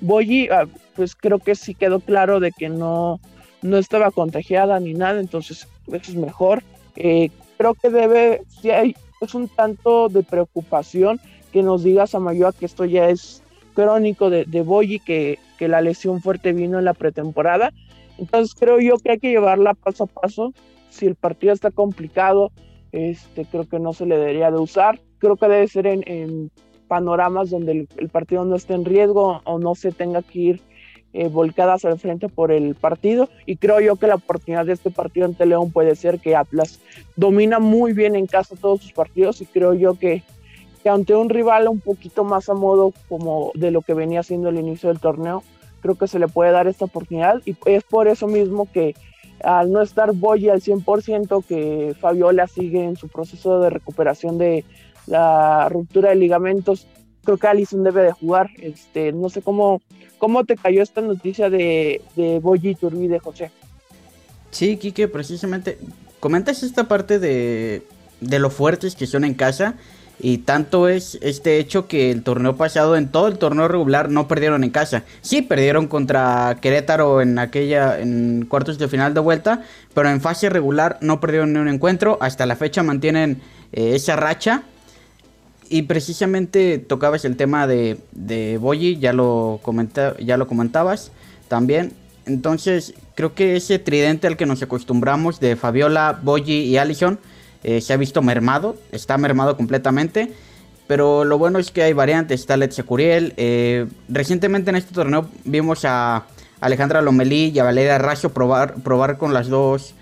Boyi, 0.01 0.50
ah, 0.50 0.65
pues 0.96 1.15
creo 1.15 1.39
que 1.39 1.56
sí 1.56 1.75
quedó 1.75 2.00
claro 2.00 2.39
de 2.39 2.51
que 2.51 2.70
no, 2.70 3.20
no 3.62 3.77
estaba 3.77 4.12
contagiada 4.12 4.79
ni 4.79 4.94
nada, 4.94 5.20
entonces 5.20 5.68
eso 5.88 6.12
es 6.12 6.15
mejor. 6.15 6.63
Eh, 6.96 7.29
creo 7.57 7.74
que 7.74 7.90
debe, 7.90 8.42
si 8.62 8.72
hay, 8.72 8.96
es 9.22 9.35
un 9.35 9.50
tanto 9.50 10.07
de 10.09 10.24
preocupación 10.24 11.20
que 11.51 11.64
nos 11.64 11.83
diga 11.83 12.07
Samayoa 12.07 12.53
que 12.53 12.66
esto 12.66 12.85
ya 12.85 13.09
es 13.09 13.44
crónico 13.74 14.29
de, 14.29 14.46
de 14.46 14.62
Boyi, 14.62 15.00
que, 15.00 15.40
que 15.57 15.68
la 15.68 15.81
lesión 15.81 16.22
fuerte 16.22 16.53
vino 16.53 16.79
en 16.79 16.85
la 16.85 16.94
pretemporada. 16.94 17.74
Entonces 18.18 18.55
creo 18.57 18.79
yo 18.79 18.98
que 18.98 19.12
hay 19.12 19.20
que 19.20 19.29
llevarla 19.29 19.74
paso 19.74 20.05
a 20.05 20.07
paso. 20.07 20.53
Si 20.90 21.06
el 21.06 21.16
partido 21.16 21.54
está 21.54 21.72
complicado, 21.72 22.52
este, 22.92 23.46
creo 23.46 23.68
que 23.68 23.80
no 23.80 23.94
se 23.94 24.06
le 24.06 24.18
debería 24.18 24.52
de 24.52 24.58
usar. 24.58 25.00
Creo 25.20 25.36
que 25.36 25.48
debe 25.48 25.68
ser 25.68 25.88
en, 25.88 26.04
en 26.08 26.52
panoramas 26.90 27.52
donde 27.52 27.88
el, 27.96 28.10
partido 28.10 28.44
no 28.44 28.58
esté 28.58 28.74
en 28.74 28.84
riesgo 28.84 29.42
o 29.46 29.60
no 29.60 29.75
se 29.75 29.94
tenga 29.94 30.22
que 30.22 30.40
ir 30.40 30.62
eh, 31.14 31.30
volcadas 31.30 31.86
al 31.86 31.98
frente 31.98 32.28
por 32.28 32.52
el 32.52 32.75
partido 32.75 33.30
y 33.46 33.56
creo 33.56 33.80
yo 33.80 33.96
que 33.96 34.08
la 34.08 34.16
oportunidad 34.16 34.66
de 34.66 34.74
este 34.74 34.92
partido 34.92 35.25
ante 35.25 35.46
León 35.46 35.72
puede 35.72 35.96
ser 35.96 36.20
que 36.20 36.36
Atlas 36.36 36.80
domina 37.16 37.60
muy 37.60 37.94
bien 37.94 38.16
en 38.16 38.28
casa 38.28 38.56
todos 38.60 38.82
sus 38.82 38.92
partidos 38.92 39.42
y 39.42 39.46
creo 39.46 39.74
yo 39.74 39.94
que, 39.94 40.24
que 40.84 40.90
ante 40.90 41.16
un 41.16 41.30
rival 41.30 41.68
un 41.68 41.80
poquito 41.80 42.24
más 42.24 42.50
a 42.50 42.54
modo 42.54 42.94
como 43.08 43.52
de 43.56 43.72
lo 43.72 43.82
que 43.82 43.94
venía 43.94 44.22
siendo 44.22 44.50
el 44.50 44.60
inicio 44.60 44.90
del 44.90 45.00
torneo 45.00 45.44
creo 45.82 45.96
que 45.96 46.08
se 46.08 46.20
le 46.20 46.28
puede 46.28 46.52
dar 46.52 46.68
esta 46.68 46.86
oportunidad 46.86 47.42
y 47.46 47.56
es 47.66 47.84
por 47.84 48.08
eso 48.08 48.28
mismo 48.28 48.68
que 48.72 48.96
al 49.44 49.72
no 49.72 49.82
estar 49.82 50.14
Boyi 50.14 50.50
al 50.50 50.62
100%, 50.62 51.44
que 51.46 51.96
Fabiola 52.00 52.48
sigue 52.48 52.84
en 52.84 52.96
su 52.96 53.08
proceso 53.08 53.60
de 53.60 53.70
recuperación 53.70 54.38
de, 54.38 54.66
la 55.10 55.68
ruptura 55.70 56.10
de 56.10 56.16
ligamentos. 56.16 56.88
Creo 57.24 57.38
que 57.38 57.48
Allison 57.48 57.84
debe 57.84 58.04
de 58.04 58.12
jugar. 58.12 58.50
Este, 58.62 59.12
no 59.12 59.30
sé 59.30 59.42
cómo, 59.42 59.82
cómo 60.18 60.46
te 60.46 60.56
cayó 60.56 60.82
esta 60.82 61.02
noticia 61.02 61.50
de, 61.50 62.02
de 62.16 62.40
Boyi 62.40 62.75
de 62.75 63.20
José. 63.20 63.52
Sí, 64.52 64.78
Kike, 64.78 65.08
precisamente. 65.08 65.78
Comentas 66.20 66.64
esta 66.64 66.88
parte 66.88 67.20
de, 67.20 67.84
de 68.22 68.40
lo 68.40 68.50
fuertes 68.50 68.96
que 68.96 69.08
son 69.08 69.24
en 69.25 69.34
casa. 69.34 69.75
Y 70.22 70.40
tanto 70.40 70.90
es 70.90 71.18
este 71.22 71.60
hecho 71.60 71.88
que 71.88 72.12
el 72.12 72.24
torneo 72.24 72.58
pasado, 72.58 72.98
en 72.98 73.08
todo 73.08 73.29
el 73.29 73.38
torneo 73.38 73.70
regular, 73.70 74.10
no 74.10 74.27
perdieron 74.27 74.66
en 74.66 74.70
casa. 74.70 75.03
Sí, 75.22 75.42
perdieron 75.42 75.88
contra 75.88 76.58
Querétaro 76.62 77.22
en 77.22 77.40
aquella, 77.40 78.00
en 78.00 78.46
cuartos 78.46 78.77
de 78.77 78.90
final 78.90 79.14
de 79.14 79.22
vuelta, 79.22 79.64
pero 79.94 80.10
en 80.10 80.20
fase 80.20 80.50
regular 80.50 80.98
no 81.00 81.22
perdieron 81.22 81.53
ni 81.53 81.60
un 81.60 81.70
encuentro. 81.70 82.18
Hasta 82.20 82.46
la 82.46 82.58
fecha 82.58 82.84
mantienen 82.84 83.42
eh, 83.72 83.94
esa 83.96 84.18
racha. 84.18 84.64
Y 85.70 85.84
precisamente 85.84 86.79
tocabas 86.79 87.24
el 87.25 87.38
tema 87.38 87.68
de, 87.68 88.00
de 88.12 88.58
Boyi, 88.58 88.98
ya 88.98 89.14
lo, 89.14 89.62
ya 90.20 90.36
lo 90.36 90.48
comentabas 90.48 91.12
también. 91.48 91.94
Entonces, 92.25 92.96
creo 93.16 93.36
que 93.36 93.55
ese 93.55 93.79
tridente 93.79 94.27
al 94.27 94.36
que 94.36 94.48
nos 94.48 94.62
acostumbramos 94.64 95.40
de 95.40 95.55
Fabiola, 95.55 96.20
Boyi 96.22 96.62
y 96.62 96.77
Allison 96.77 97.20
eh, 97.63 97.81
se 97.81 97.93
ha 97.93 97.98
visto 97.98 98.22
mermado, 98.22 98.77
está 98.91 99.17
mermado 99.17 99.57
completamente. 99.57 100.33
Pero 100.89 101.24
lo 101.24 101.37
bueno 101.37 101.59
es 101.59 101.69
que 101.69 101.83
hay 101.83 101.93
variantes, 101.93 102.41
está 102.41 102.57
Let's 102.57 102.81
Curiel. 102.83 103.35
Eh, 103.37 103.85
recientemente 104.07 104.72
en 104.72 104.75
este 104.75 104.91
torneo 104.91 105.29
vimos 105.45 105.85
a 105.85 106.25
Alejandra 106.61 107.03
Lomelí 107.03 107.51
y 107.53 107.59
a 107.59 107.63
Valeria 107.63 108.00
Racio 108.00 108.31
probar, 108.31 108.74
probar 108.81 109.19
con 109.19 109.31
las 109.31 109.50
dos, 109.50 109.93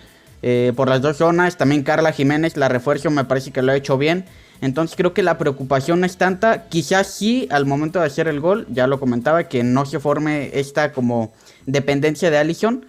eh, 0.43 0.71
por 0.77 0.87
las 0.87 1.01
dos 1.01 1.17
zonas. 1.17 1.57
También 1.57 1.83
Carla 1.83 2.13
Jiménez, 2.13 2.55
la 2.55 2.69
refuerzo 2.69 3.11
me 3.11 3.25
parece 3.25 3.51
que 3.51 3.61
lo 3.61 3.73
ha 3.73 3.75
hecho 3.75 3.97
bien. 3.97 4.23
Entonces 4.61 4.95
creo 4.95 5.13
que 5.13 5.23
la 5.23 5.37
preocupación 5.37 5.99
no 5.99 6.05
es 6.05 6.15
tanta. 6.15 6.69
Quizás 6.69 7.07
sí 7.07 7.49
al 7.51 7.65
momento 7.65 7.99
de 7.99 8.05
hacer 8.05 8.29
el 8.29 8.39
gol, 8.39 8.65
ya 8.69 8.87
lo 8.87 8.97
comentaba, 8.97 9.43
que 9.43 9.63
no 9.63 9.85
se 9.85 9.99
forme 9.99 10.51
esta 10.53 10.93
como 10.93 11.33
dependencia 11.65 12.31
de 12.31 12.37
Allison. 12.37 12.85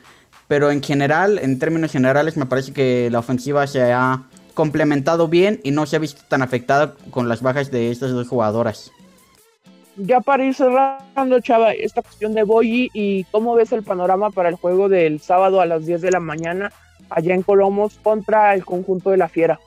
Pero 0.47 0.71
en 0.71 0.85
general, 0.85 1.41
en 1.43 1.59
términos 1.59 1.91
generales, 1.91 2.37
me 2.37 2.47
parece 2.47 2.73
que 2.73 3.09
la 3.11 3.19
ofensiva 3.19 3.67
se 3.67 3.93
ha 3.93 4.23
complementado 4.59 5.29
bien 5.29 5.61
y 5.63 5.71
no 5.71 5.87
se 5.87 5.95
ha 5.95 6.01
visto 6.01 6.23
tan 6.27 6.43
afectada 6.43 6.97
con 7.13 7.29
las 7.29 7.43
bajas 7.43 7.71
de 7.71 7.93
estas 7.93 8.11
dos 8.11 8.27
jugadoras. 8.27 8.91
Ya 9.97 10.21
para 10.21 10.45
ir 10.45 10.53
cerrando, 10.53 11.39
Chava, 11.39 11.75
esta 11.75 12.03
cuestión 12.03 12.35
de 12.35 12.43
Boyi 12.43 12.91
y 12.93 13.23
cómo 13.31 13.55
ves 13.55 13.71
el 13.71 13.85
panorama 13.85 14.31
para 14.31 14.49
el 14.49 14.57
juego 14.57 14.89
del 14.89 15.21
sábado 15.21 15.61
a 15.61 15.67
las 15.67 15.87
10 15.87 16.01
de 16.01 16.11
la 16.11 16.19
mañana 16.19 16.73
allá 17.09 17.37
en 17.37 17.43
Colomos 17.43 18.01
contra 18.03 18.53
el 18.53 18.65
conjunto 18.65 19.11
de 19.11 19.19
la 19.19 19.29
Fiera. 19.29 19.61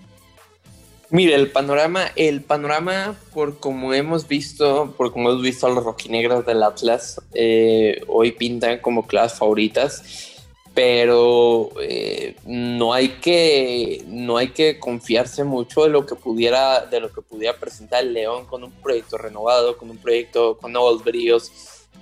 Mire, 1.10 1.36
el 1.36 1.50
panorama, 1.52 2.08
el 2.18 2.42
panorama, 2.42 3.16
por 3.34 3.60
como 3.60 3.94
hemos 3.94 4.28
visto, 4.28 4.94
por 4.98 5.14
como 5.14 5.30
hemos 5.30 5.42
visto 5.42 5.68
a 5.68 5.70
los 5.70 5.86
rojinegros 5.86 6.46
del 6.46 6.64
Atlas, 6.64 7.22
eh, 7.34 8.02
hoy 8.10 8.34
pintan 8.34 8.80
como 8.80 9.08
clases 9.08 9.40
favoritas, 9.40 10.31
pero 10.74 11.70
eh, 11.82 12.36
no 12.46 12.94
hay 12.94 13.10
que 13.10 14.04
no 14.08 14.38
hay 14.38 14.50
que 14.50 14.80
confiarse 14.80 15.44
mucho 15.44 15.84
de 15.84 15.90
lo 15.90 16.06
que 16.06 16.16
pudiera 16.16 16.86
de 16.86 17.00
lo 17.00 17.12
que 17.12 17.22
pudiera 17.22 17.58
presentar 17.58 18.04
el 18.04 18.14
León 18.14 18.46
con 18.46 18.64
un 18.64 18.72
proyecto 18.72 19.18
renovado, 19.18 19.78
con 19.78 19.90
un 19.90 19.98
proyecto 19.98 20.58
con 20.58 20.72
nuevos 20.72 21.04
bríos 21.04 21.52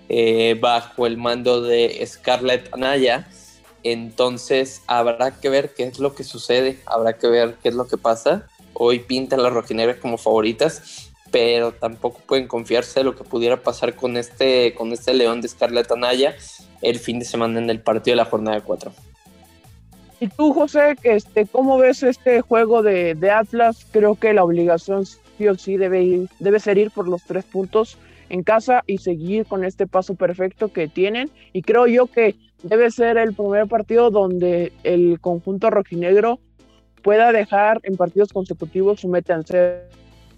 eh, 0.07 0.57
bajo 0.59 1.07
el 1.07 1.17
mando 1.17 1.61
de 1.61 2.03
Scarlett 2.05 2.73
Anaya. 2.73 3.27
Entonces 3.81 4.81
habrá 4.87 5.39
que 5.39 5.49
ver 5.49 5.73
qué 5.73 5.83
es 5.83 5.99
lo 5.99 6.13
que 6.13 6.23
sucede, 6.23 6.79
habrá 6.85 7.13
que 7.17 7.27
ver 7.27 7.55
qué 7.63 7.69
es 7.69 7.75
lo 7.75 7.87
que 7.87 7.97
pasa 7.97 8.47
hoy 8.79 8.99
pintan 8.99 9.43
las 9.43 9.53
rojinegras 9.53 9.97
como 9.97 10.17
favoritas, 10.17 11.08
pero 11.31 11.71
tampoco 11.71 12.19
pueden 12.25 12.47
confiarse 12.47 12.99
de 12.99 13.03
lo 13.03 13.15
que 13.15 13.23
pudiera 13.23 13.57
pasar 13.57 13.95
con 13.95 14.17
este, 14.17 14.73
con 14.73 14.91
este 14.91 15.13
León 15.13 15.41
de 15.41 15.47
Scarlett 15.47 15.91
Anaya 15.91 16.35
el 16.81 16.99
fin 16.99 17.19
de 17.19 17.25
semana 17.25 17.59
en 17.59 17.69
el 17.69 17.81
partido 17.81 18.13
de 18.13 18.23
la 18.23 18.25
jornada 18.25 18.61
4. 18.61 18.91
Y 20.21 20.27
tú, 20.27 20.53
José, 20.53 20.95
este, 21.03 21.45
¿cómo 21.45 21.77
ves 21.77 22.03
este 22.03 22.41
juego 22.41 22.83
de, 22.83 23.15
Atlas? 23.31 23.85
Creo 23.91 24.15
que 24.15 24.33
la 24.33 24.43
obligación 24.43 25.05
sí 25.05 25.47
o 25.47 25.55
sí 25.55 25.77
debe, 25.77 26.27
debe 26.39 26.59
ser 26.59 26.77
ir 26.77 26.91
por 26.91 27.07
los 27.07 27.23
tres 27.23 27.45
puntos 27.45 27.97
en 28.27 28.43
casa 28.43 28.83
y 28.85 28.97
seguir 28.97 29.45
con 29.45 29.63
este 29.63 29.87
paso 29.87 30.15
perfecto 30.15 30.73
que 30.73 30.87
tienen. 30.87 31.29
Y 31.53 31.61
creo 31.61 31.87
yo 31.87 32.07
que 32.07 32.35
debe 32.63 32.91
ser 32.91 33.17
el 33.17 33.33
primer 33.33 33.67
partido 33.67 34.09
donde 34.09 34.73
el 34.83 35.19
conjunto 35.21 35.69
rojinegro 35.69 36.39
pueda 37.01 37.31
dejar 37.31 37.79
en 37.83 37.95
partidos 37.95 38.33
consecutivos 38.33 38.99
su 38.99 39.07
meta 39.07 39.35
en 39.35 39.43
cero. 39.45 39.79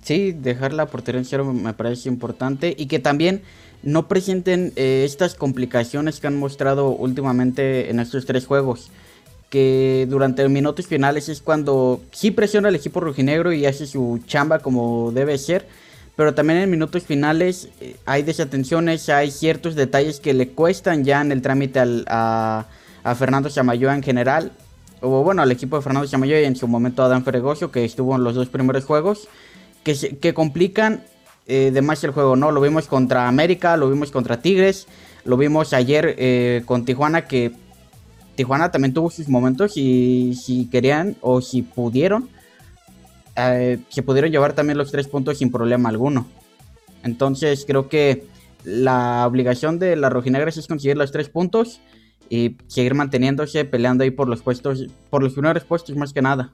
Sí, 0.04 0.32
dejar 0.32 0.74
la 0.74 0.88
portería 0.88 1.20
en 1.20 1.26
cero 1.26 1.46
me 1.54 1.74
parece 1.74 2.10
importante 2.10 2.74
y 2.78 2.88
que 2.88 3.00
también 3.00 3.42
no 3.84 4.08
presenten 4.08 4.74
eh, 4.76 5.04
estas 5.06 5.36
complicaciones 5.36 6.20
que 6.20 6.28
han 6.28 6.38
mostrado 6.38 6.90
últimamente 6.90 7.90
en 7.90 8.00
estos 8.00 8.26
tres 8.26 8.46
juegos. 8.46 8.90
Que 9.50 10.08
durante 10.10 10.48
minutos 10.48 10.88
finales 10.88 11.28
es 11.30 11.42
cuando 11.42 12.02
sí 12.12 12.32
presiona 12.32 12.70
el 12.70 12.76
equipo 12.76 13.00
rojinegro 13.00 13.52
y 13.52 13.66
hace 13.66 13.86
su 13.86 14.22
chamba 14.26 14.60
como 14.60 15.12
debe 15.12 15.38
ser. 15.38 15.68
Pero 16.16 16.34
también 16.34 16.60
en 16.60 16.70
minutos 16.70 17.04
finales 17.04 17.70
eh, 17.80 17.96
hay 18.06 18.24
desatenciones, 18.24 19.10
hay 19.10 19.32
ciertos 19.32 19.76
detalles 19.76 20.20
que 20.20 20.34
le 20.34 20.50
cuestan 20.50 21.04
ya 21.04 21.22
en 21.22 21.32
el 21.32 21.42
trámite 21.42 21.82
a, 22.08 22.66
Fernando 23.18 23.50
Chamayoa 23.50 23.96
en 23.96 24.04
general. 24.04 24.52
O 25.02 25.24
bueno, 25.24 25.42
al 25.42 25.52
equipo 25.52 25.76
de 25.78 25.82
Fernando 25.82 26.08
Chamayoa 26.08 26.42
y 26.42 26.46
en 26.46 26.56
su 26.56 26.68
momento 26.68 27.04
a 27.04 27.08
Dan 27.08 27.24
Fregoso, 27.24 27.72
que 27.72 27.84
estuvo 27.84 28.16
en 28.16 28.24
los 28.24 28.36
dos 28.36 28.50
primeros 28.50 28.86
juegos. 28.86 29.28
Que, 29.84 30.34
complican 30.34 31.04
eh, 31.48 31.72
el 31.74 32.12
juego, 32.12 32.36
¿no? 32.36 32.52
Lo 32.52 32.62
vimos 32.62 32.88
contra 32.88 33.28
América, 33.28 33.78
lo 33.78 33.90
vimos 33.90 34.12
contra 34.12 34.42
Tigres, 34.42 34.88
lo 35.26 35.38
vimos 35.38 35.74
ayer 35.74 36.16
eh, 36.18 36.62
con 36.66 36.86
Tijuana, 36.86 37.28
que 37.28 37.52
Tijuana 38.36 38.72
también 38.72 38.94
tuvo 38.94 39.10
sus 39.10 39.28
momentos 39.28 39.76
y 39.76 40.36
si 40.36 40.68
querían 40.70 41.16
o 41.22 41.42
si 41.42 41.62
pudieron, 41.62 42.30
eh, 43.36 43.80
se 43.90 44.04
pudieron 44.04 44.32
llevar 44.32 44.54
también 44.54 44.78
los 44.78 44.92
tres 44.92 45.08
puntos 45.08 45.40
sin 45.40 45.52
problema 45.52 45.90
alguno. 45.90 46.28
Entonces 47.04 47.66
creo 47.66 47.90
que 47.90 48.26
la 48.64 49.26
obligación 49.28 49.80
de 49.80 49.96
la 49.96 50.10
rojinegras 50.10 50.58
es 50.58 50.68
conseguir 50.68 50.98
los 50.98 51.12
tres 51.12 51.30
puntos 51.30 51.82
y 52.30 52.58
seguir 52.68 52.94
manteniéndose, 52.94 53.66
peleando 53.66 54.04
ahí 54.04 54.12
por 54.12 54.28
los 54.28 54.42
puestos, 54.42 54.88
por 55.10 55.24
los 55.24 55.34
primeros 55.34 55.64
puestos 55.64 55.96
más 55.96 56.14
que 56.14 56.22
nada. 56.22 56.54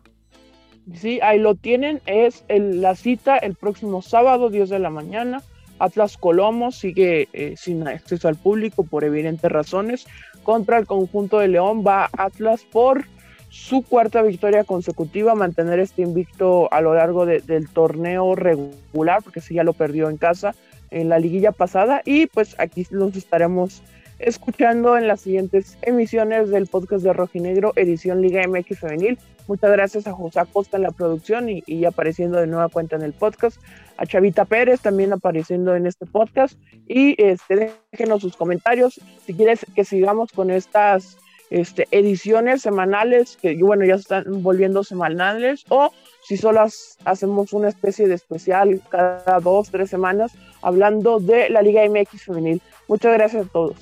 Sí, 0.93 1.19
ahí 1.21 1.39
lo 1.39 1.55
tienen. 1.55 2.01
Es 2.05 2.43
la 2.47 2.95
cita 2.95 3.37
el 3.37 3.55
próximo 3.55 4.01
sábado, 4.01 4.49
10 4.49 4.69
de 4.69 4.79
la 4.79 4.89
mañana. 4.89 5.43
Atlas 5.79 6.17
Colomo 6.17 6.71
sigue 6.71 7.27
eh, 7.33 7.55
sin 7.57 7.87
acceso 7.87 8.27
al 8.27 8.35
público 8.35 8.83
por 8.83 9.03
evidentes 9.03 9.51
razones. 9.51 10.07
Contra 10.43 10.77
el 10.77 10.87
conjunto 10.87 11.39
de 11.39 11.49
León 11.49 11.83
va 11.85 12.09
Atlas 12.17 12.63
por 12.63 13.05
su 13.49 13.81
cuarta 13.81 14.21
victoria 14.21 14.63
consecutiva, 14.63 15.35
mantener 15.35 15.79
este 15.79 16.01
invicto 16.01 16.71
a 16.71 16.81
lo 16.81 16.93
largo 16.93 17.25
del 17.25 17.69
torneo 17.69 18.35
regular, 18.35 19.21
porque 19.23 19.41
si 19.41 19.55
ya 19.55 19.63
lo 19.63 19.73
perdió 19.73 20.09
en 20.09 20.17
casa 20.17 20.53
en 20.91 21.09
la 21.09 21.19
liguilla 21.19 21.51
pasada. 21.51 22.01
Y 22.05 22.27
pues 22.27 22.55
aquí 22.59 22.85
los 22.89 23.15
estaremos 23.15 23.81
escuchando 24.19 24.97
en 24.97 25.07
las 25.07 25.21
siguientes 25.21 25.77
emisiones 25.81 26.49
del 26.49 26.67
podcast 26.67 27.03
de 27.03 27.13
Rojinegro, 27.13 27.73
edición 27.75 28.21
Liga 28.21 28.45
MX 28.47 28.79
Femenil. 28.79 29.19
Muchas 29.47 29.71
gracias 29.71 30.07
a 30.07 30.13
José 30.13 30.39
Acosta 30.39 30.77
en 30.77 30.83
la 30.83 30.91
producción 30.91 31.47
y, 31.49 31.85
apareciendo 31.85 32.39
de 32.39 32.47
nueva 32.47 32.67
cuenta 32.67 32.95
en 32.95 33.03
el 33.03 33.13
podcast. 33.13 33.57
A 33.97 34.05
Chavita 34.05 34.45
Pérez 34.45 34.81
también 34.81 35.13
apareciendo 35.13 35.75
en 35.75 35.87
este 35.87 36.05
podcast. 36.05 36.57
Y 36.87 37.21
este, 37.23 37.73
déjenos 37.91 38.21
sus 38.21 38.35
comentarios 38.35 38.99
si 39.25 39.33
quieres 39.33 39.65
que 39.73 39.85
sigamos 39.85 40.31
con 40.33 40.51
estas 40.51 41.17
este, 41.49 41.87
ediciones 41.91 42.61
semanales, 42.61 43.37
que 43.37 43.55
bueno, 43.63 43.85
ya 43.85 43.95
están 43.95 44.25
volviendo 44.43 44.83
semanales, 44.83 45.63
o 45.69 45.91
si 46.23 46.35
solo 46.35 46.65
hacemos 47.05 47.53
una 47.53 47.69
especie 47.69 48.07
de 48.07 48.15
especial 48.15 48.81
cada 48.89 49.39
dos, 49.39 49.69
tres 49.71 49.89
semanas 49.89 50.33
hablando 50.61 51.19
de 51.19 51.49
la 51.49 51.61
Liga 51.61 51.81
MX 51.87 52.23
Femenil. 52.23 52.61
Muchas 52.87 53.13
gracias 53.13 53.45
a 53.45 53.49
todos. 53.49 53.75